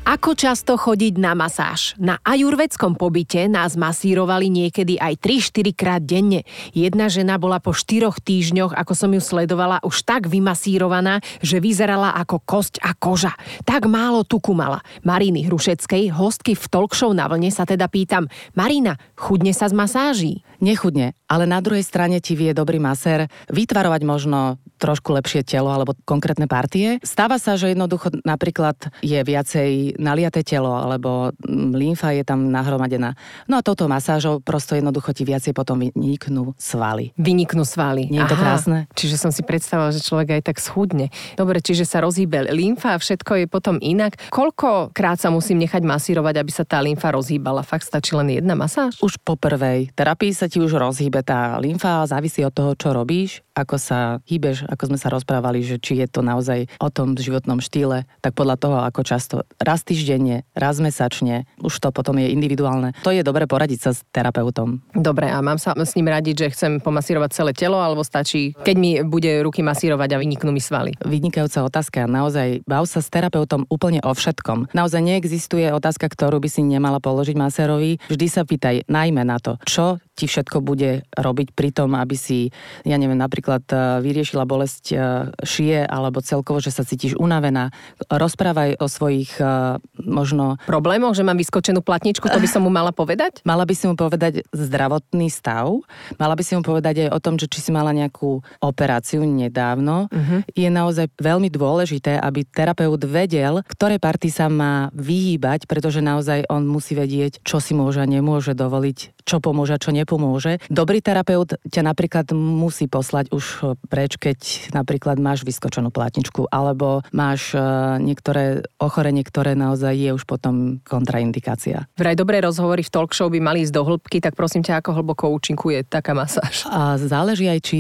Ako 0.02 0.34
často 0.34 0.82
chodiť 0.82 1.22
na 1.22 1.38
masáž? 1.38 1.94
Na 2.02 2.18
ajurvedskom 2.26 2.98
pobyte 2.98 3.46
nás 3.46 3.78
masírovali 3.78 4.50
niekedy 4.50 4.98
aj 4.98 5.14
3-4 5.22 5.78
krát 5.78 6.02
denne. 6.02 6.42
Jedna 6.74 7.06
žena 7.06 7.38
bola 7.38 7.62
po 7.62 7.70
4 7.70 8.10
týždňoch, 8.10 8.74
ako 8.74 8.94
som 8.98 9.14
ju 9.14 9.22
sledovala, 9.22 9.78
už 9.86 10.02
tak 10.02 10.26
vymasírovaná, 10.26 11.22
že 11.46 11.62
vyzerala 11.62 12.18
ako 12.18 12.42
kosť 12.42 12.82
a 12.82 12.98
koža. 12.98 13.38
Tak 13.62 13.86
málo 13.86 14.26
tuku 14.26 14.58
mala. 14.58 14.82
Maríny 15.06 15.46
Hrušeckej, 15.46 16.10
hostky 16.18 16.58
v 16.58 16.66
talk 16.66 16.98
show 16.98 17.14
na 17.14 17.30
vlne 17.30 17.54
sa 17.54 17.70
teda 17.70 17.86
pýtam, 17.86 18.26
Marina, 18.58 18.98
chudne 19.14 19.54
sa 19.54 19.70
z 19.70 19.78
masáží? 19.78 20.42
Nechudne, 20.62 21.18
ale 21.26 21.50
na 21.50 21.58
druhej 21.58 21.82
strane 21.82 22.22
ti 22.22 22.38
vie 22.38 22.54
dobrý 22.54 22.78
masér 22.78 23.26
vytvarovať 23.50 24.02
možno 24.06 24.62
trošku 24.78 25.14
lepšie 25.14 25.42
telo 25.42 25.74
alebo 25.74 25.98
konkrétne 26.06 26.46
partie. 26.46 27.02
Stáva 27.02 27.42
sa, 27.42 27.58
že 27.58 27.74
jednoducho 27.74 28.14
napríklad 28.22 28.78
je 29.02 29.18
viacej 29.22 29.98
naliaté 29.98 30.46
telo, 30.46 30.74
alebo 30.74 31.34
lymfa 31.50 32.14
je 32.14 32.22
tam 32.22 32.54
nahromadená. 32.54 33.18
No 33.50 33.58
a 33.58 33.66
touto 33.66 33.90
masážou 33.90 34.38
prosto 34.42 34.78
jednoducho 34.78 35.18
ti 35.18 35.26
viacej 35.26 35.54
potom 35.58 35.82
vyniknú 35.82 36.54
svaly. 36.62 37.14
Vyniknú 37.18 37.66
svaly. 37.66 38.10
Nie 38.14 38.26
je 38.26 38.34
to 38.34 38.38
krásne? 38.38 38.78
Čiže 38.94 39.18
som 39.18 39.34
si 39.34 39.42
predstavovala, 39.42 39.98
že 39.98 40.06
človek 40.06 40.38
aj 40.38 40.42
tak 40.46 40.58
schudne. 40.62 41.10
Dobre, 41.38 41.58
čiže 41.62 41.90
sa 41.90 42.06
rozhýbe 42.06 42.54
lymfa 42.54 42.98
a 42.98 43.02
všetko 43.02 43.42
je 43.42 43.46
potom 43.50 43.82
inak. 43.82 44.18
Koľkokrát 44.30 45.18
sa 45.18 45.34
musím 45.34 45.58
nechať 45.62 45.82
masírovať, 45.82 46.38
aby 46.38 46.52
sa 46.54 46.66
tá 46.66 46.78
lymfa 46.86 47.10
rozhýbala? 47.10 47.66
Fakt 47.66 47.90
stačí 47.90 48.14
len 48.14 48.30
jedna 48.30 48.54
masáž? 48.54 49.02
Už 49.02 49.18
po 49.22 49.34
prvej 49.34 49.90
terapii 49.98 50.34
sa 50.38 50.51
ti 50.52 50.60
už 50.60 50.76
rozhýbe 50.76 51.24
tá 51.24 51.56
lymfa 51.64 52.04
závisí 52.04 52.44
od 52.44 52.52
toho, 52.52 52.76
čo 52.76 52.92
robíš, 52.92 53.40
ako 53.56 53.76
sa 53.80 54.20
hýbeš, 54.28 54.68
ako 54.68 54.92
sme 54.92 55.00
sa 55.00 55.08
rozprávali, 55.08 55.64
že 55.64 55.80
či 55.80 56.04
je 56.04 56.08
to 56.12 56.20
naozaj 56.20 56.68
o 56.80 56.90
tom 56.92 57.16
životnom 57.16 57.64
štýle, 57.64 58.04
tak 58.20 58.36
podľa 58.36 58.56
toho, 58.60 58.78
ako 58.84 59.02
často, 59.08 59.36
raz 59.60 59.88
týždenne, 59.88 60.44
raz 60.52 60.84
mesačne, 60.84 61.48
už 61.64 61.80
to 61.80 61.96
potom 61.96 62.20
je 62.20 62.32
individuálne. 62.36 62.92
To 63.08 63.16
je 63.16 63.24
dobre 63.24 63.48
poradiť 63.48 63.80
sa 63.80 63.92
s 63.96 64.04
terapeutom. 64.12 64.84
Dobre, 64.92 65.32
a 65.32 65.40
mám 65.40 65.60
sa 65.60 65.72
s 65.72 65.96
ním 65.96 66.12
radiť, 66.12 66.36
že 66.36 66.52
chcem 66.52 66.72
pomasírovať 66.84 67.30
celé 67.32 67.52
telo, 67.56 67.80
alebo 67.80 68.04
stačí, 68.04 68.52
keď 68.60 68.76
mi 68.76 68.92
bude 69.04 69.44
ruky 69.44 69.64
masírovať 69.64 70.16
a 70.16 70.22
vyniknú 70.22 70.52
mi 70.52 70.60
svaly? 70.60 70.96
Vynikajúca 71.04 71.64
otázka. 71.64 72.08
Naozaj, 72.08 72.68
bav 72.68 72.84
sa 72.90 73.00
s 73.00 73.08
terapeutom 73.08 73.68
úplne 73.72 74.04
o 74.04 74.12
všetkom. 74.12 74.74
Naozaj 74.76 75.02
neexistuje 75.04 75.72
otázka, 75.72 76.12
ktorú 76.12 76.44
by 76.44 76.50
si 76.52 76.62
nemala 76.64 77.00
položiť 77.00 77.36
masérovi. 77.38 78.00
Vždy 78.10 78.28
sa 78.28 78.42
pýtaj 78.44 78.88
najmä 78.88 79.24
na 79.24 79.38
to, 79.38 79.60
čo 79.64 80.02
ti 80.22 80.30
všetko 80.30 80.62
bude 80.62 81.02
robiť 81.18 81.58
pri 81.58 81.74
tom, 81.74 81.98
aby 81.98 82.14
si, 82.14 82.54
ja 82.86 83.02
neviem, 83.02 83.18
napríklad 83.18 83.66
e, 83.74 84.06
vyriešila 84.06 84.46
bolesť 84.46 84.86
e, 84.94 84.96
šie 85.42 85.82
alebo 85.82 86.22
celkovo, 86.22 86.62
že 86.62 86.70
sa 86.70 86.86
cítiš 86.86 87.18
unavená. 87.18 87.74
Rozprávaj 88.06 88.78
o 88.78 88.86
svojich 88.86 89.42
e, 89.42 89.82
možno... 90.06 90.62
Problémoch, 90.70 91.18
že 91.18 91.26
mám 91.26 91.42
vyskočenú 91.42 91.82
platničku, 91.82 92.30
to 92.30 92.38
by 92.38 92.46
som 92.46 92.62
mu 92.62 92.70
mala 92.70 92.94
povedať? 92.94 93.42
Mala 93.52 93.66
by 93.66 93.74
si 93.74 93.90
mu 93.90 93.98
povedať 93.98 94.46
zdravotný 94.54 95.28
stav, 95.34 95.82
mala 96.22 96.38
by 96.38 96.44
si 96.46 96.54
mu 96.54 96.62
povedať 96.62 97.08
aj 97.08 97.10
o 97.10 97.20
tom, 97.20 97.36
že 97.42 97.50
či 97.50 97.60
si 97.60 97.72
mala 97.74 97.90
nejakú 97.90 98.40
operáciu 98.62 99.26
nedávno. 99.26 100.08
Uh-huh. 100.08 100.46
Je 100.54 100.70
naozaj 100.70 101.10
veľmi 101.18 101.50
dôležité, 101.50 102.22
aby 102.22 102.46
terapeut 102.46 103.02
vedel, 103.02 103.66
ktoré 103.66 103.98
party 103.98 104.30
sa 104.30 104.48
má 104.48 104.94
vyhýbať, 104.94 105.66
pretože 105.66 106.00
naozaj 106.00 106.48
on 106.48 106.70
musí 106.70 106.94
vedieť, 106.94 107.42
čo 107.42 107.58
si 107.58 107.74
môže 107.74 108.00
a 108.00 108.08
nemôže 108.08 108.54
dovoliť, 108.54 109.26
čo 109.26 109.42
pomôže 109.42 109.76
a 109.76 109.82
čo 109.82 109.92
nepomôže 109.92 110.11
nepomôže. 110.12 110.60
Dobrý 110.68 111.00
terapeut 111.00 111.56
ťa 111.72 111.88
napríklad 111.88 112.36
musí 112.36 112.92
poslať 112.92 113.32
už 113.32 113.80
preč, 113.88 114.20
keď 114.20 114.40
napríklad 114.76 115.16
máš 115.24 115.48
vyskočenú 115.48 115.88
platničku 115.88 116.52
alebo 116.52 117.00
máš 117.16 117.56
e, 117.56 117.64
niektoré 118.04 118.68
ochorenie, 118.76 119.24
ktoré 119.24 119.56
naozaj 119.56 119.96
je 119.96 120.12
už 120.12 120.28
potom 120.28 120.84
kontraindikácia. 120.84 121.88
Vraj 121.96 122.20
dobré 122.20 122.44
rozhovory 122.44 122.84
v 122.84 122.92
talk 122.92 123.16
show 123.16 123.32
by 123.32 123.40
mali 123.40 123.64
ísť 123.64 123.72
do 123.72 123.88
hĺbky, 123.88 124.20
tak 124.20 124.36
prosím 124.36 124.68
ťa, 124.68 124.84
ako 124.84 125.00
hlboko 125.00 125.32
účinkuje 125.32 125.88
taká 125.88 126.12
masáž? 126.12 126.68
A 126.68 127.00
záleží 127.00 127.48
aj, 127.48 127.60
či 127.64 127.80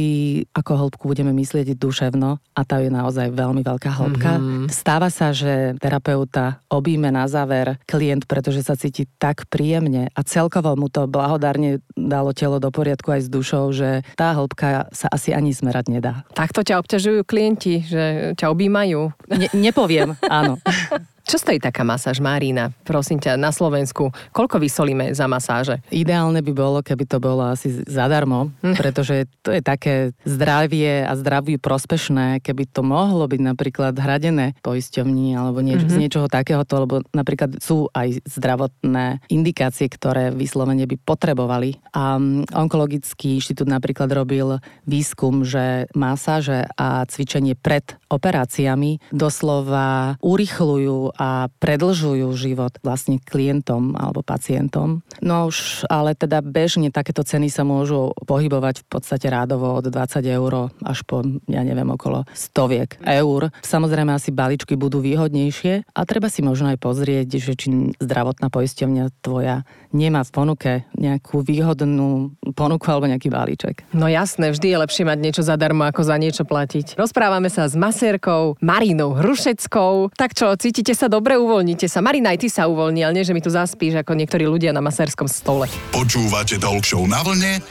ako 0.55 0.87
hĺbku 0.87 1.03
budeme 1.11 1.35
myslieť 1.35 1.75
duševno 1.75 2.39
a 2.39 2.61
tá 2.63 2.79
je 2.79 2.87
naozaj 2.87 3.35
veľmi 3.35 3.59
veľká 3.59 3.91
hĺbka. 3.91 4.31
Mm-hmm. 4.39 4.65
Stáva 4.71 5.11
sa, 5.11 5.35
že 5.35 5.75
terapeuta 5.83 6.63
obíme 6.71 7.11
na 7.11 7.27
záver 7.27 7.75
klient, 7.83 8.23
pretože 8.23 8.63
sa 8.63 8.79
cíti 8.79 9.03
tak 9.19 9.51
príjemne 9.51 10.07
a 10.15 10.21
celkovo 10.23 10.77
mu 10.77 10.87
to 10.87 11.09
blahodárne 11.09 11.81
dá 11.97 12.20
dalo 12.21 12.37
telo 12.37 12.61
do 12.61 12.69
poriadku 12.69 13.09
aj 13.09 13.25
s 13.25 13.29
dušou, 13.33 13.73
že 13.73 14.05
tá 14.13 14.37
hĺbka 14.37 14.93
sa 14.93 15.09
asi 15.09 15.33
ani 15.33 15.49
zmerať 15.49 15.89
nedá. 15.89 16.21
Takto 16.37 16.61
ťa 16.61 16.77
obťažujú 16.85 17.25
klienti, 17.25 17.81
že 17.81 18.37
ťa 18.37 18.45
objímajú? 18.53 19.09
Ne, 19.33 19.49
nepoviem, 19.57 20.13
áno. 20.29 20.61
Čo 21.31 21.47
stojí 21.47 21.63
taká 21.63 21.87
masáž 21.87 22.19
Marína? 22.19 22.75
Prosím 22.83 23.15
ťa, 23.15 23.39
na 23.39 23.55
Slovensku. 23.55 24.11
Koľko 24.35 24.59
vysolíme 24.59 25.15
za 25.15 25.31
masáže? 25.31 25.79
Ideálne 25.87 26.43
by 26.43 26.51
bolo, 26.51 26.83
keby 26.83 27.07
to 27.07 27.23
bolo 27.23 27.47
asi 27.47 27.71
zadarmo, 27.87 28.51
hm. 28.59 28.75
pretože 28.75 29.31
to 29.39 29.55
je 29.55 29.63
také 29.63 30.11
zdravie 30.27 31.07
a 31.07 31.15
zdraviu 31.15 31.55
prospešné, 31.55 32.43
keby 32.43 32.67
to 32.67 32.83
mohlo 32.83 33.31
byť 33.31 33.47
napríklad 33.47 33.95
hradené 33.95 34.59
poisťovní 34.59 35.39
alebo 35.39 35.63
nieč- 35.63 35.87
mm-hmm. 35.87 35.95
z 35.95 36.01
niečoho 36.03 36.27
takéhoto, 36.27 36.83
lebo 36.83 36.99
napríklad 37.15 37.63
sú 37.63 37.87
aj 37.95 38.27
zdravotné 38.27 39.23
indikácie, 39.31 39.87
ktoré 39.87 40.35
vyslovene 40.35 40.83
by 40.83 40.99
potrebovali. 40.99 41.79
A 41.95 42.19
mm, 42.19 42.51
Onkologický 42.51 43.39
inštitút 43.39 43.71
napríklad 43.71 44.11
robil 44.11 44.59
výskum, 44.83 45.47
že 45.47 45.87
masáže 45.95 46.67
a 46.75 47.07
cvičenie 47.07 47.55
pred 47.55 48.00
operáciami 48.11 48.99
doslova 49.15 50.19
urychľujú 50.19 51.15
a 51.15 51.47
predlžujú 51.47 52.27
život 52.35 52.75
vlastne 52.83 53.23
klientom 53.23 53.95
alebo 53.95 54.19
pacientom. 54.19 55.01
No 55.23 55.47
už 55.47 55.87
ale 55.87 56.13
teda 56.13 56.43
bežne 56.43 56.91
takéto 56.91 57.23
ceny 57.23 57.47
sa 57.47 57.63
môžu 57.63 58.11
pohybovať 58.27 58.83
v 58.83 58.87
podstate 58.91 59.31
rádovo 59.31 59.79
od 59.79 59.87
20 59.87 60.19
eur 60.27 60.73
až 60.83 60.99
po, 61.07 61.23
ja 61.47 61.63
neviem, 61.63 61.87
okolo 61.87 62.27
stoviek 62.35 62.99
eur. 63.07 63.55
Samozrejme 63.63 64.11
asi 64.11 64.35
balíčky 64.35 64.75
budú 64.75 64.99
výhodnejšie 64.99 65.87
a 65.95 65.99
treba 66.03 66.27
si 66.27 66.43
možno 66.43 66.75
aj 66.75 66.79
pozrieť, 66.83 67.27
že 67.39 67.53
či 67.55 67.67
zdravotná 67.97 68.51
poisťovňa 68.51 69.23
tvoja 69.23 69.63
nemá 69.95 70.23
v 70.23 70.31
ponuke 70.31 70.71
nejakú 70.95 71.43
výhodnú 71.43 72.35
ponuku 72.55 72.85
alebo 72.87 73.07
nejaký 73.07 73.27
balíček. 73.27 73.75
No 73.95 74.07
jasné, 74.07 74.51
vždy 74.51 74.67
je 74.71 74.81
lepšie 74.81 75.03
mať 75.07 75.19
niečo 75.19 75.43
zadarmo, 75.43 75.83
ako 75.87 76.01
za 76.03 76.15
niečo 76.15 76.43
platiť. 76.47 76.95
Rozprávame 76.95 77.51
sa 77.51 77.67
s 77.67 77.75
masérkou 78.01 78.57
Marínou 78.65 79.13
Hrušeckou. 79.13 80.09
Tak 80.17 80.33
čo, 80.33 80.57
cítite 80.57 80.97
sa 80.97 81.05
dobre, 81.05 81.37
uvoľnite 81.37 81.85
sa. 81.85 82.01
Marina, 82.01 82.33
aj 82.33 82.41
ty 82.41 82.47
sa 82.49 82.65
uvoľni, 82.65 83.05
ale 83.05 83.21
nie, 83.21 83.27
že 83.29 83.37
mi 83.37 83.45
tu 83.45 83.53
zaspíš 83.53 84.01
ako 84.01 84.17
niektorí 84.17 84.49
ľudia 84.49 84.73
na 84.73 84.81
masérskom 84.81 85.29
stole. 85.29 85.69
Počúvate 85.93 86.57
Talk 86.57 86.81
na 87.05 87.21
vlne 87.21 87.61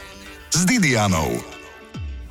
s 0.55 0.63
Didianou. 0.63 1.60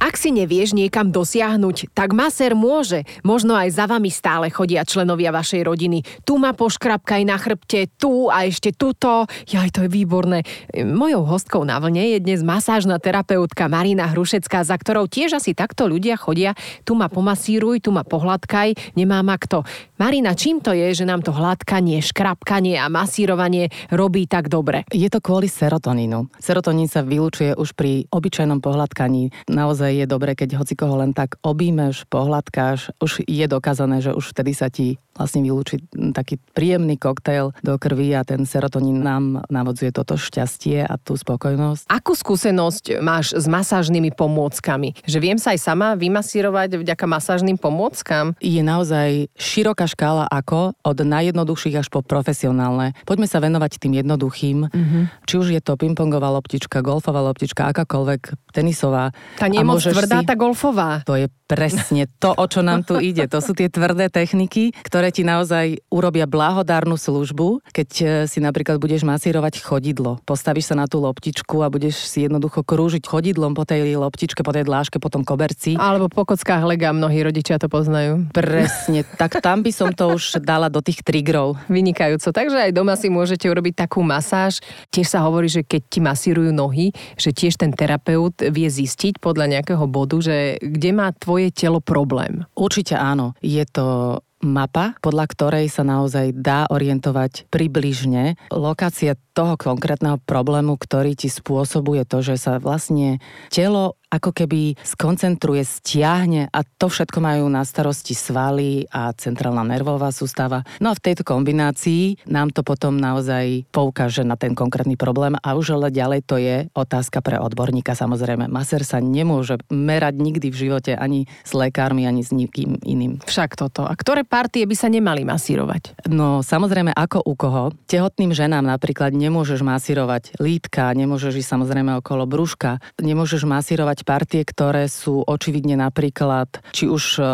Ak 0.01 0.17
si 0.17 0.33
nevieš 0.33 0.73
niekam 0.73 1.13
dosiahnuť, 1.13 1.93
tak 1.93 2.17
masér 2.17 2.57
môže. 2.57 3.05
Možno 3.21 3.53
aj 3.53 3.69
za 3.69 3.85
vami 3.85 4.09
stále 4.09 4.49
chodia 4.49 4.81
členovia 4.89 5.29
vašej 5.29 5.61
rodiny. 5.61 6.25
Tu 6.25 6.41
ma 6.41 6.57
poškrapkaj 6.57 7.21
na 7.29 7.37
chrbte, 7.37 7.85
tu 8.01 8.33
a 8.33 8.49
ešte 8.49 8.73
tuto. 8.73 9.29
Jaj, 9.45 9.77
to 9.77 9.85
je 9.85 9.93
výborné. 9.93 10.49
Mojou 10.73 11.29
hostkou 11.29 11.69
na 11.69 11.77
vlne 11.77 12.17
je 12.17 12.19
dnes 12.25 12.41
masážna 12.41 12.97
terapeutka 12.97 13.69
Marina 13.69 14.09
Hrušecká, 14.09 14.65
za 14.65 14.81
ktorou 14.81 15.05
tiež 15.05 15.37
asi 15.37 15.53
takto 15.53 15.85
ľudia 15.85 16.17
chodia. 16.17 16.57
Tu 16.89 16.97
ma 16.97 17.13
pomasíruj, 17.13 17.85
tu 17.85 17.93
ma 17.93 18.01
pohľadkaj, 18.01 18.97
nemá 18.97 19.21
ma 19.21 19.37
kto. 19.37 19.69
Marina, 20.01 20.33
čím 20.33 20.65
to 20.65 20.73
je, 20.73 20.97
že 20.97 21.05
nám 21.05 21.21
to 21.21 21.37
hladkanie, 21.37 22.01
škrapkanie 22.01 22.81
a 22.81 22.89
masírovanie 22.89 23.69
robí 23.93 24.25
tak 24.25 24.49
dobre? 24.49 24.89
Je 24.97 25.13
to 25.13 25.21
kvôli 25.21 25.45
serotonínu. 25.45 26.33
Serotonín 26.41 26.89
sa 26.89 27.05
vylučuje 27.05 27.53
už 27.53 27.77
pri 27.77 28.09
obyčajnom 28.09 28.65
pohľadkaní. 28.65 29.45
Naozaj 29.53 29.90
je 29.93 30.07
dobré, 30.07 30.39
keď 30.39 30.61
hoci 30.61 30.75
koho 30.79 30.99
len 31.01 31.13
tak 31.13 31.37
obímeš, 31.43 32.07
pohľadkáš, 32.09 32.95
už 33.03 33.27
je 33.27 33.47
dokázané, 33.51 34.01
že 34.01 34.15
už 34.15 34.33
vtedy 34.33 34.53
sa 34.55 34.71
ti 34.71 34.99
vlastne 35.21 35.45
vylúči 35.45 35.85
taký 36.17 36.41
príjemný 36.57 36.97
koktail 36.97 37.53
do 37.61 37.77
krvi 37.77 38.17
a 38.17 38.25
ten 38.25 38.49
serotonín 38.49 39.05
nám 39.05 39.45
navodzuje 39.53 39.93
toto 39.93 40.17
šťastie 40.17 40.87
a 40.87 40.97
tú 40.97 41.13
spokojnosť. 41.19 41.91
Akú 41.93 42.17
skúsenosť 42.17 43.05
máš 43.05 43.37
s 43.37 43.45
masážnymi 43.45 44.17
pomôckami? 44.17 44.97
Že 45.05 45.19
viem 45.21 45.37
sa 45.37 45.53
aj 45.53 45.61
sama 45.61 45.89
vymasírovať 45.99 46.81
vďaka 46.81 47.05
masážnym 47.05 47.61
pomôckam? 47.61 48.33
Je 48.41 48.65
naozaj 48.65 49.29
široká 49.37 49.85
škála 49.85 50.25
ako 50.31 50.73
od 50.81 50.99
najjednoduchších 51.05 51.85
až 51.85 51.93
po 51.93 52.01
profesionálne. 52.01 52.97
Poďme 53.05 53.29
sa 53.29 53.45
venovať 53.45 53.77
tým 53.77 54.01
jednoduchým. 54.01 54.73
Mm-hmm. 54.73 55.03
Či 55.29 55.35
už 55.37 55.47
je 55.53 55.61
to 55.61 55.77
pingpongová 55.77 56.33
loptička, 56.33 56.81
golfová 56.81 57.21
loptička, 57.21 57.69
akákoľvek, 57.77 58.55
tenisová. 58.57 59.13
Tá 59.37 59.53
nie 59.53 59.61
je 59.61 59.69
moc 59.69 59.80
tvrdá 59.89 60.21
si... 60.21 60.29
tá 60.29 60.35
golfová. 60.37 61.01
To 61.09 61.17
je 61.17 61.33
presne 61.49 62.07
to, 62.21 62.31
o 62.31 62.45
čo 62.47 62.61
nám 62.63 62.87
tu 62.87 63.01
ide. 63.03 63.27
To 63.27 63.43
sú 63.43 63.57
tie 63.57 63.67
tvrdé 63.67 64.07
techniky, 64.07 64.75
ktoré 64.87 65.15
ti 65.15 65.23
naozaj 65.23 65.83
urobia 65.91 66.27
blahodárnu 66.27 66.99
službu, 66.99 67.63
keď 67.71 67.89
e, 67.99 68.05
si 68.27 68.39
napríklad 68.43 68.83
budeš 68.83 69.07
masírovať 69.07 69.63
chodidlo. 69.63 70.19
Postavíš 70.27 70.75
sa 70.75 70.79
na 70.79 70.91
tú 70.91 70.99
loptičku 70.99 71.63
a 71.63 71.71
budeš 71.71 72.11
si 72.11 72.27
jednoducho 72.27 72.67
krúžiť 72.67 73.07
chodidlom 73.07 73.55
po 73.55 73.63
tej 73.63 73.95
loptičke, 73.95 74.43
po 74.43 74.51
tej 74.51 74.67
dláške, 74.67 74.99
po 74.99 75.07
tom 75.07 75.23
koberci. 75.23 75.79
Alebo 75.79 76.11
po 76.11 76.27
kockách 76.27 76.67
lega, 76.67 76.91
mnohí 76.91 77.23
rodičia 77.23 77.63
to 77.63 77.71
poznajú. 77.71 78.27
Presne, 78.35 79.07
tak 79.15 79.39
tam 79.39 79.63
by 79.63 79.71
som 79.71 79.95
to 79.95 80.19
už 80.19 80.43
dala 80.43 80.67
do 80.67 80.83
tých 80.83 81.07
trigrov. 81.07 81.55
Vynikajúco. 81.71 82.35
Takže 82.35 82.67
aj 82.67 82.73
doma 82.75 82.99
si 82.99 83.07
môžete 83.07 83.47
urobiť 83.47 83.87
takú 83.87 84.03
masáž. 84.03 84.59
Tiež 84.91 85.07
sa 85.07 85.23
hovorí, 85.23 85.47
že 85.47 85.63
keď 85.63 85.83
ti 85.87 86.03
masírujú 86.03 86.51
nohy, 86.51 86.91
že 87.15 87.31
tiež 87.31 87.55
ten 87.55 87.71
terapeut 87.71 88.35
vie 88.51 88.67
zistiť 88.67 89.23
podľa 89.23 89.59
nejakého 89.59 89.70
bodu, 89.91 90.23
že 90.23 90.61
kde 90.63 90.91
má 90.95 91.11
tvoj 91.11 91.41
tvoje 91.41 91.57
telo 91.57 91.81
problém? 91.81 92.45
Určite 92.53 92.99
áno. 92.99 93.39
Je 93.41 93.65
to 93.65 94.19
mapa, 94.45 94.99
podľa 95.01 95.25
ktorej 95.33 95.67
sa 95.73 95.87
naozaj 95.87 96.37
dá 96.37 96.69
orientovať 96.69 97.49
približne 97.49 98.37
lokácia 98.53 99.17
toho 99.41 99.57
konkrétneho 99.57 100.21
problému, 100.21 100.77
ktorý 100.77 101.17
ti 101.17 101.33
spôsobuje 101.33 102.05
to, 102.05 102.21
že 102.21 102.37
sa 102.37 102.61
vlastne 102.61 103.25
telo 103.49 103.97
ako 104.11 104.35
keby 104.35 104.75
skoncentruje, 104.83 105.63
stiahne 105.63 106.51
a 106.51 106.61
to 106.67 106.91
všetko 106.91 107.23
majú 107.23 107.47
na 107.47 107.63
starosti 107.63 108.13
svaly 108.13 108.91
a 108.91 109.15
centrálna 109.15 109.63
nervová 109.63 110.11
sústava. 110.11 110.67
No 110.83 110.91
a 110.91 110.99
v 110.99 111.05
tejto 111.07 111.23
kombinácii 111.23 112.27
nám 112.27 112.51
to 112.51 112.67
potom 112.67 112.99
naozaj 112.99 113.71
poukáže 113.71 114.27
na 114.27 114.35
ten 114.35 114.59
konkrétny 114.59 114.99
problém 114.99 115.39
a 115.39 115.55
už 115.55 115.79
ale 115.79 115.95
ďalej 115.95 116.21
to 116.27 116.37
je 116.43 116.67
otázka 116.75 117.23
pre 117.23 117.39
odborníka 117.39 117.95
samozrejme. 117.95 118.51
Maser 118.51 118.83
sa 118.83 118.99
nemôže 118.99 119.63
merať 119.71 120.19
nikdy 120.19 120.51
v 120.51 120.59
živote 120.59 120.93
ani 120.99 121.31
s 121.47 121.55
lekármi, 121.55 122.03
ani 122.03 122.27
s 122.27 122.35
nikým 122.35 122.83
iným. 122.83 123.23
Však 123.23 123.55
toto. 123.55 123.87
A 123.87 123.95
ktoré 123.95 124.27
partie 124.27 124.67
by 124.67 124.75
sa 124.75 124.91
nemali 124.91 125.23
masírovať? 125.23 126.11
No 126.11 126.43
samozrejme 126.43 126.91
ako 126.99 127.23
u 127.23 127.35
koho. 127.39 127.65
Tehotným 127.87 128.35
ženám 128.35 128.67
napríklad 128.67 129.15
nemôžeš 129.31 129.63
masírovať 129.63 130.35
lítka, 130.43 130.91
nemôžeš 130.91 131.39
ísť 131.39 131.51
samozrejme 131.55 132.03
okolo 132.03 132.27
brúška, 132.27 132.83
nemôžeš 132.99 133.47
masírovať 133.47 134.03
partie, 134.03 134.43
ktoré 134.43 134.91
sú 134.91 135.23
očividne 135.23 135.79
napríklad 135.79 136.51
či 136.75 136.91
už 136.91 137.05
e, 137.17 137.25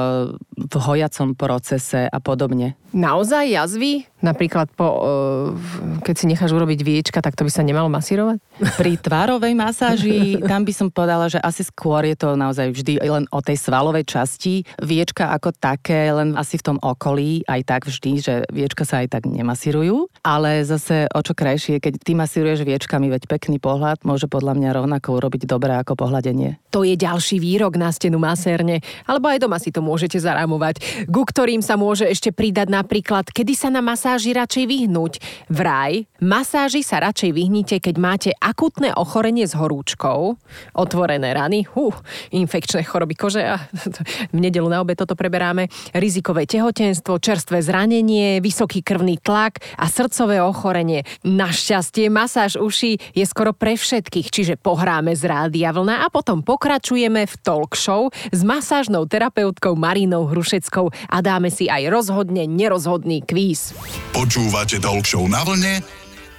v 0.52 0.74
hojacom 0.76 1.32
procese 1.32 2.04
a 2.04 2.18
podobne. 2.20 2.76
Naozaj 2.96 3.52
jazvy? 3.52 4.08
Napríklad 4.24 4.72
po, 4.72 4.88
e, 4.88 6.00
keď 6.00 6.14
si 6.16 6.24
necháš 6.24 6.56
urobiť 6.56 6.80
viečka, 6.80 7.20
tak 7.20 7.36
to 7.36 7.44
by 7.44 7.52
sa 7.52 7.60
nemalo 7.60 7.92
masírovať? 7.92 8.40
Pri 8.80 8.96
tvárovej 8.96 9.52
masáži, 9.52 10.40
tam 10.40 10.64
by 10.64 10.72
som 10.72 10.88
povedala, 10.88 11.28
že 11.28 11.36
asi 11.36 11.60
skôr 11.60 12.08
je 12.08 12.16
to 12.16 12.32
naozaj 12.40 12.72
vždy 12.72 12.96
len 13.04 13.28
o 13.28 13.44
tej 13.44 13.60
svalovej 13.60 14.08
časti. 14.08 14.64
Viečka 14.80 15.28
ako 15.36 15.52
také, 15.52 16.08
len 16.08 16.32
asi 16.40 16.56
v 16.56 16.72
tom 16.72 16.78
okolí, 16.80 17.44
aj 17.44 17.60
tak 17.68 17.82
vždy, 17.84 18.12
že 18.16 18.34
viečka 18.48 18.88
sa 18.88 19.04
aj 19.04 19.12
tak 19.12 19.28
nemasírujú. 19.28 20.08
Ale 20.24 20.64
zase 20.64 21.04
o 21.12 21.20
čo 21.20 21.36
krajšie, 21.36 21.76
keď 21.76 22.00
ty 22.00 22.16
masíruješ 22.16 22.64
viečkami, 22.64 23.12
veď 23.12 23.28
pekný 23.28 23.60
pohľad 23.60 24.08
môže 24.08 24.24
podľa 24.24 24.56
mňa 24.56 24.70
rovnako 24.72 25.20
urobiť 25.20 25.44
dobré 25.44 25.76
ako 25.76 26.00
pohľadenie. 26.00 26.56
To 26.72 26.80
je 26.80 26.96
ďalší 26.96 27.36
výrok 27.36 27.76
na 27.76 27.92
stenu 27.92 28.16
masérne, 28.16 28.80
alebo 29.04 29.28
aj 29.28 29.44
doma 29.44 29.60
si 29.60 29.68
to 29.68 29.84
môžete 29.84 30.16
zarámovať, 30.16 31.04
ku 31.12 31.28
ktorým 31.28 31.60
sa 31.60 31.76
môže 31.76 32.08
ešte 32.08 32.32
pridať 32.32 32.72
napríklad, 32.86 33.26
kedy 33.34 33.58
sa 33.58 33.66
na 33.66 33.82
masáži 33.82 34.30
radšej 34.30 34.64
vyhnúť. 34.70 35.18
Vraj, 35.50 36.06
masáži 36.22 36.86
sa 36.86 37.02
radšej 37.02 37.34
vyhnite, 37.34 37.82
keď 37.82 37.94
máte 37.98 38.30
akutné 38.38 38.94
ochorenie 38.94 39.42
s 39.42 39.58
horúčkou, 39.58 40.38
otvorené 40.78 41.34
rany, 41.34 41.66
uh, 41.74 41.90
infekčné 42.30 42.86
choroby 42.86 43.18
kože 43.18 43.42
a 43.42 43.58
v 44.32 44.38
nedelu 44.38 44.70
na 44.70 44.78
obe 44.86 44.94
toto 44.94 45.18
preberáme, 45.18 45.66
rizikové 45.98 46.46
tehotenstvo, 46.46 47.18
čerstvé 47.18 47.58
zranenie, 47.58 48.38
vysoký 48.38 48.86
krvný 48.86 49.18
tlak 49.18 49.58
a 49.74 49.90
srdcové 49.90 50.38
ochorenie. 50.38 51.02
Našťastie 51.26 52.06
masáž 52.06 52.54
uší 52.54 53.18
je 53.18 53.24
skoro 53.26 53.50
pre 53.50 53.74
všetkých, 53.74 54.30
čiže 54.30 54.54
pohráme 54.62 55.10
z 55.18 55.26
rádia 55.26 55.74
vlna 55.74 56.06
a 56.06 56.12
potom 56.14 56.46
pokračujeme 56.46 57.26
v 57.26 57.34
talk 57.42 57.74
show 57.74 58.14
s 58.30 58.46
masážnou 58.46 59.10
terapeutkou 59.10 59.74
Marínou 59.74 60.30
Hrušeckou 60.30 60.94
a 61.10 61.16
dáme 61.18 61.50
si 61.50 61.66
aj 61.66 61.90
rozhodne 61.90 62.46
nerozhodný 62.66 63.22
kvíz. 63.22 63.70
Počúvate 64.10 64.82
talk 64.82 65.06
show 65.06 65.22
na 65.30 65.46
vlne 65.46 65.78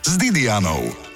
s 0.04 0.20
Didianou. 0.20 1.08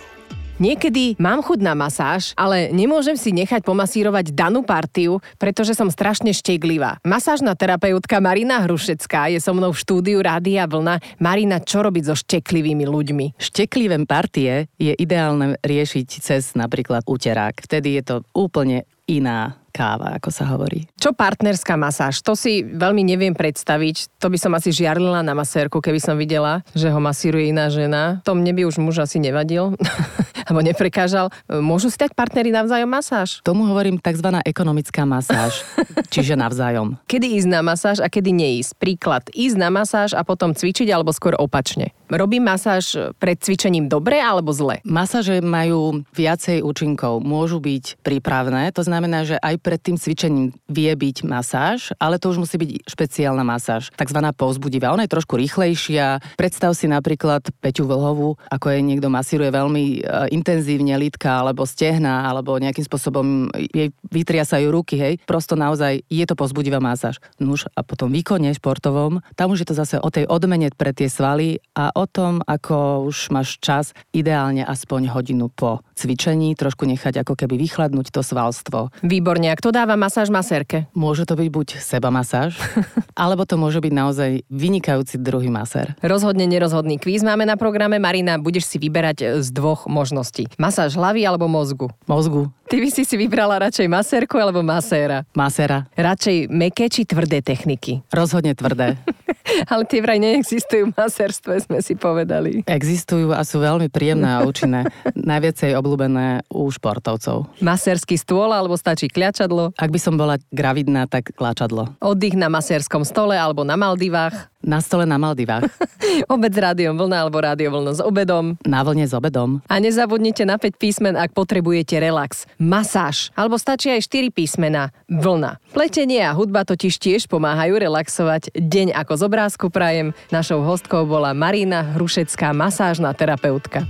Niekedy 0.61 1.17
mám 1.17 1.41
chuť 1.41 1.57
na 1.57 1.73
masáž, 1.73 2.37
ale 2.37 2.69
nemôžem 2.69 3.17
si 3.17 3.33
nechať 3.33 3.65
pomasírovať 3.65 4.29
danú 4.29 4.61
partiu, 4.61 5.17
pretože 5.41 5.73
som 5.73 5.89
strašne 5.89 6.29
šteglivá. 6.29 7.01
Masážna 7.01 7.57
terapeutka 7.57 8.21
Marina 8.21 8.61
Hrušecká 8.61 9.33
je 9.33 9.41
so 9.41 9.57
mnou 9.57 9.73
v 9.73 9.81
štúdiu 9.81 10.21
Rádia 10.21 10.69
Vlna. 10.69 11.01
Marina, 11.17 11.57
čo 11.65 11.81
robiť 11.81 12.03
so 12.05 12.13
šteklivými 12.13 12.85
ľuďmi? 12.85 13.41
Šteklivé 13.41 13.97
partie 14.05 14.69
je 14.77 14.93
ideálne 14.93 15.57
riešiť 15.65 16.07
cez 16.21 16.53
napríklad 16.53 17.09
úterák. 17.09 17.57
Vtedy 17.57 17.97
je 17.97 18.03
to 18.05 18.15
úplne 18.37 18.85
iná 19.09 19.57
káva, 19.71 20.19
ako 20.19 20.29
sa 20.29 20.45
hovorí. 20.51 20.85
Čo 20.99 21.15
partnerská 21.15 21.79
masáž? 21.79 22.19
To 22.21 22.35
si 22.35 22.61
veľmi 22.61 23.01
neviem 23.07 23.31
predstaviť. 23.31 24.19
To 24.19 24.27
by 24.27 24.37
som 24.37 24.51
asi 24.53 24.75
žiarlila 24.75 25.23
na 25.23 25.31
masérku, 25.31 25.79
keby 25.79 25.97
som 26.03 26.19
videla, 26.19 26.61
že 26.75 26.91
ho 26.91 26.99
masíruje 26.99 27.49
iná 27.49 27.71
žena. 27.71 28.19
To 28.27 28.35
mne 28.35 28.51
by 28.51 28.67
už 28.67 28.77
muž 28.83 29.01
asi 29.01 29.17
nevadil, 29.17 29.73
alebo 30.47 30.61
neprekážal. 30.61 31.31
Môžu 31.47 31.87
si 31.87 31.97
dať 31.97 32.11
partnery 32.11 32.51
navzájom 32.51 32.91
masáž? 32.91 33.39
Tomu 33.41 33.63
hovorím 33.71 33.97
tzv. 33.97 34.27
ekonomická 34.43 35.07
masáž, 35.07 35.63
čiže 36.13 36.35
navzájom. 36.35 36.99
Kedy 37.07 37.39
ísť 37.39 37.49
na 37.49 37.63
masáž 37.63 38.03
a 38.03 38.11
kedy 38.11 38.35
neísť? 38.35 38.75
Príklad, 38.75 39.23
ísť 39.31 39.55
na 39.55 39.71
masáž 39.71 40.11
a 40.11 40.27
potom 40.27 40.51
cvičiť 40.51 40.91
alebo 40.91 41.15
skôr 41.15 41.39
opačne. 41.39 41.95
Robí 42.11 42.43
masáž 42.43 43.15
pred 43.23 43.39
cvičením 43.39 43.87
dobre 43.87 44.19
alebo 44.19 44.51
zle? 44.51 44.83
Masáže 44.83 45.39
majú 45.39 46.03
viacej 46.11 46.59
účinkov. 46.59 47.23
Môžu 47.23 47.63
byť 47.63 48.03
prípravné, 48.03 48.75
to 48.75 48.83
znamená, 48.83 49.23
že 49.23 49.39
aj 49.39 49.60
pred 49.61 49.77
tým 49.77 49.95
cvičením 49.95 50.51
vie 50.67 50.91
byť 50.91 51.17
masáž, 51.23 51.93
ale 52.01 52.17
to 52.17 52.33
už 52.33 52.41
musí 52.41 52.57
byť 52.57 52.89
špeciálna 52.89 53.45
masáž, 53.45 53.93
takzvaná 53.93 54.33
povzbudivá. 54.33 54.89
Ona 54.91 55.05
je 55.05 55.13
trošku 55.13 55.37
rýchlejšia. 55.37 56.19
Predstav 56.35 56.73
si 56.73 56.89
napríklad 56.89 57.53
Peťu 57.61 57.85
Vlhovú, 57.85 58.35
ako 58.49 58.73
jej 58.73 58.81
niekto 58.81 59.07
masíruje 59.13 59.53
veľmi 59.53 59.83
e, 59.85 59.99
intenzívne 60.33 60.97
lítka 60.97 61.45
alebo 61.45 61.63
stehna, 61.69 62.25
alebo 62.25 62.57
nejakým 62.57 62.83
spôsobom 62.83 63.53
jej 63.53 63.93
vytriasajú 64.09 64.67
ruky, 64.73 64.97
hej. 64.97 65.13
Prosto 65.29 65.53
naozaj 65.53 66.01
je 66.09 66.25
to 66.25 66.33
povzbudivá 66.33 66.81
masáž. 66.81 67.21
Nuž 67.37 67.69
a 67.77 67.85
potom 67.85 68.09
výkone 68.09 68.49
športovom, 68.57 69.21
tam 69.37 69.53
už 69.53 69.63
je 69.63 69.67
to 69.69 69.75
zase 69.77 69.95
o 70.01 70.09
tej 70.09 70.25
odmene 70.25 70.73
pre 70.73 70.95
tie 70.95 71.05
svaly 71.11 71.61
a 71.77 71.93
o 71.93 72.09
tom, 72.09 72.41
ako 72.47 73.05
už 73.05 73.29
máš 73.29 73.61
čas, 73.61 73.93
ideálne 74.15 74.65
aspoň 74.65 75.13
hodinu 75.13 75.51
po 75.51 75.85
cvičení, 75.93 76.57
trošku 76.57 76.87
nechať 76.87 77.21
ako 77.21 77.37
keby 77.37 77.59
vychladnúť 77.59 78.09
to 78.09 78.25
svalstvo. 78.25 78.89
Výborne, 79.05 79.50
a 79.51 79.59
kto 79.59 79.75
dáva 79.75 79.99
masáž 79.99 80.31
masérke? 80.31 80.87
Môže 80.95 81.27
to 81.27 81.35
byť 81.35 81.49
buď 81.51 81.67
seba 81.83 82.07
masáž, 82.07 82.55
alebo 83.19 83.43
to 83.43 83.59
môže 83.59 83.83
byť 83.83 83.91
naozaj 83.91 84.31
vynikajúci 84.47 85.19
druhý 85.19 85.51
masér. 85.51 85.91
Rozhodne 85.99 86.47
nerozhodný 86.47 86.95
kvíz 86.95 87.19
máme 87.19 87.43
na 87.43 87.59
programe. 87.59 87.99
Marina, 87.99 88.39
budeš 88.39 88.71
si 88.71 88.77
vyberať 88.79 89.43
z 89.43 89.47
dvoch 89.51 89.91
možností. 89.91 90.47
Masáž 90.55 90.95
hlavy 90.95 91.27
alebo 91.27 91.51
mozgu? 91.51 91.91
Mozgu. 92.07 92.47
Ty 92.71 92.79
by 92.79 92.87
si 92.87 93.03
si 93.03 93.19
vybrala 93.19 93.67
radšej 93.67 93.91
masérku 93.91 94.39
alebo 94.39 94.63
maséra? 94.63 95.27
Maséra. 95.35 95.91
Radšej 95.99 96.47
meké 96.47 96.87
či 96.87 97.03
tvrdé 97.03 97.43
techniky? 97.43 97.99
Rozhodne 98.07 98.55
tvrdé. 98.55 98.95
Ale 99.71 99.83
tie 99.83 99.99
vraj 99.99 100.21
neexistujú 100.21 100.89
v 100.89 100.95
masérstve, 100.95 101.59
sme 101.59 101.83
si 101.83 101.99
povedali. 101.99 102.63
Existujú 102.63 103.35
a 103.35 103.43
sú 103.43 103.59
veľmi 103.59 103.91
príjemné 103.91 104.29
a 104.29 104.45
účinné. 104.47 104.87
Najviacej 105.17 105.75
obľúbené 105.75 106.47
u 106.47 106.69
športovcov. 106.71 107.51
Masérsky 107.59 108.15
stôl 108.15 108.53
alebo 108.53 108.79
stačí 108.79 109.11
kľačadlo? 109.41 109.73
Ak 109.73 109.89
by 109.89 109.99
som 109.99 110.13
bola 110.21 110.37
gravidná, 110.53 111.09
tak 111.09 111.33
kľačadlo. 111.33 111.97
Oddych 111.97 112.37
na 112.37 112.45
masérskom 112.45 113.01
stole 113.01 113.33
alebo 113.33 113.65
na 113.65 113.73
Maldivách? 113.73 114.53
Na 114.61 114.77
stole 114.77 115.09
na 115.09 115.17
Maldivách. 115.17 115.65
Obed 116.33 116.53
s 116.53 116.59
rádiom 116.61 116.93
vlna 116.93 117.25
alebo 117.25 117.41
rádio 117.41 117.73
vlna 117.73 117.97
s 117.97 118.01
obedom. 118.05 118.53
Na 118.61 118.85
vlne 118.85 119.09
s 119.09 119.13
obedom. 119.17 119.57
A 119.65 119.81
nezabudnite 119.81 120.45
na 120.45 120.61
5 120.61 120.77
písmen, 120.77 121.17
ak 121.17 121.33
potrebujete 121.33 121.97
relax. 121.97 122.45
Masáž. 122.61 123.33
Alebo 123.33 123.57
stačí 123.57 123.89
aj 123.89 124.05
4 124.05 124.29
písmena. 124.29 124.93
Vlna. 125.09 125.57
Pletenie 125.73 126.21
a 126.21 126.37
hudba 126.37 126.61
totiž 126.61 127.01
tiež 127.01 127.25
pomáhajú 127.25 127.81
relaxovať. 127.81 128.53
Deň 128.53 128.93
ako 128.93 129.13
z 129.17 129.21
obrázku 129.25 129.65
prajem. 129.73 130.13
Našou 130.29 130.61
hostkou 130.61 131.09
bola 131.09 131.33
Marina 131.33 131.81
Hrušecká, 131.97 132.53
masážna 132.53 133.17
terapeutka. 133.17 133.89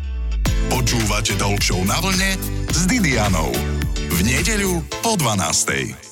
Počúvate 0.72 1.36
Talk 1.36 1.60
na 1.84 2.00
vlne 2.00 2.40
s 2.72 2.88
Didianou. 2.88 3.52
Nedeľu 4.22 4.86
po 5.02 5.18
12. 5.18 6.11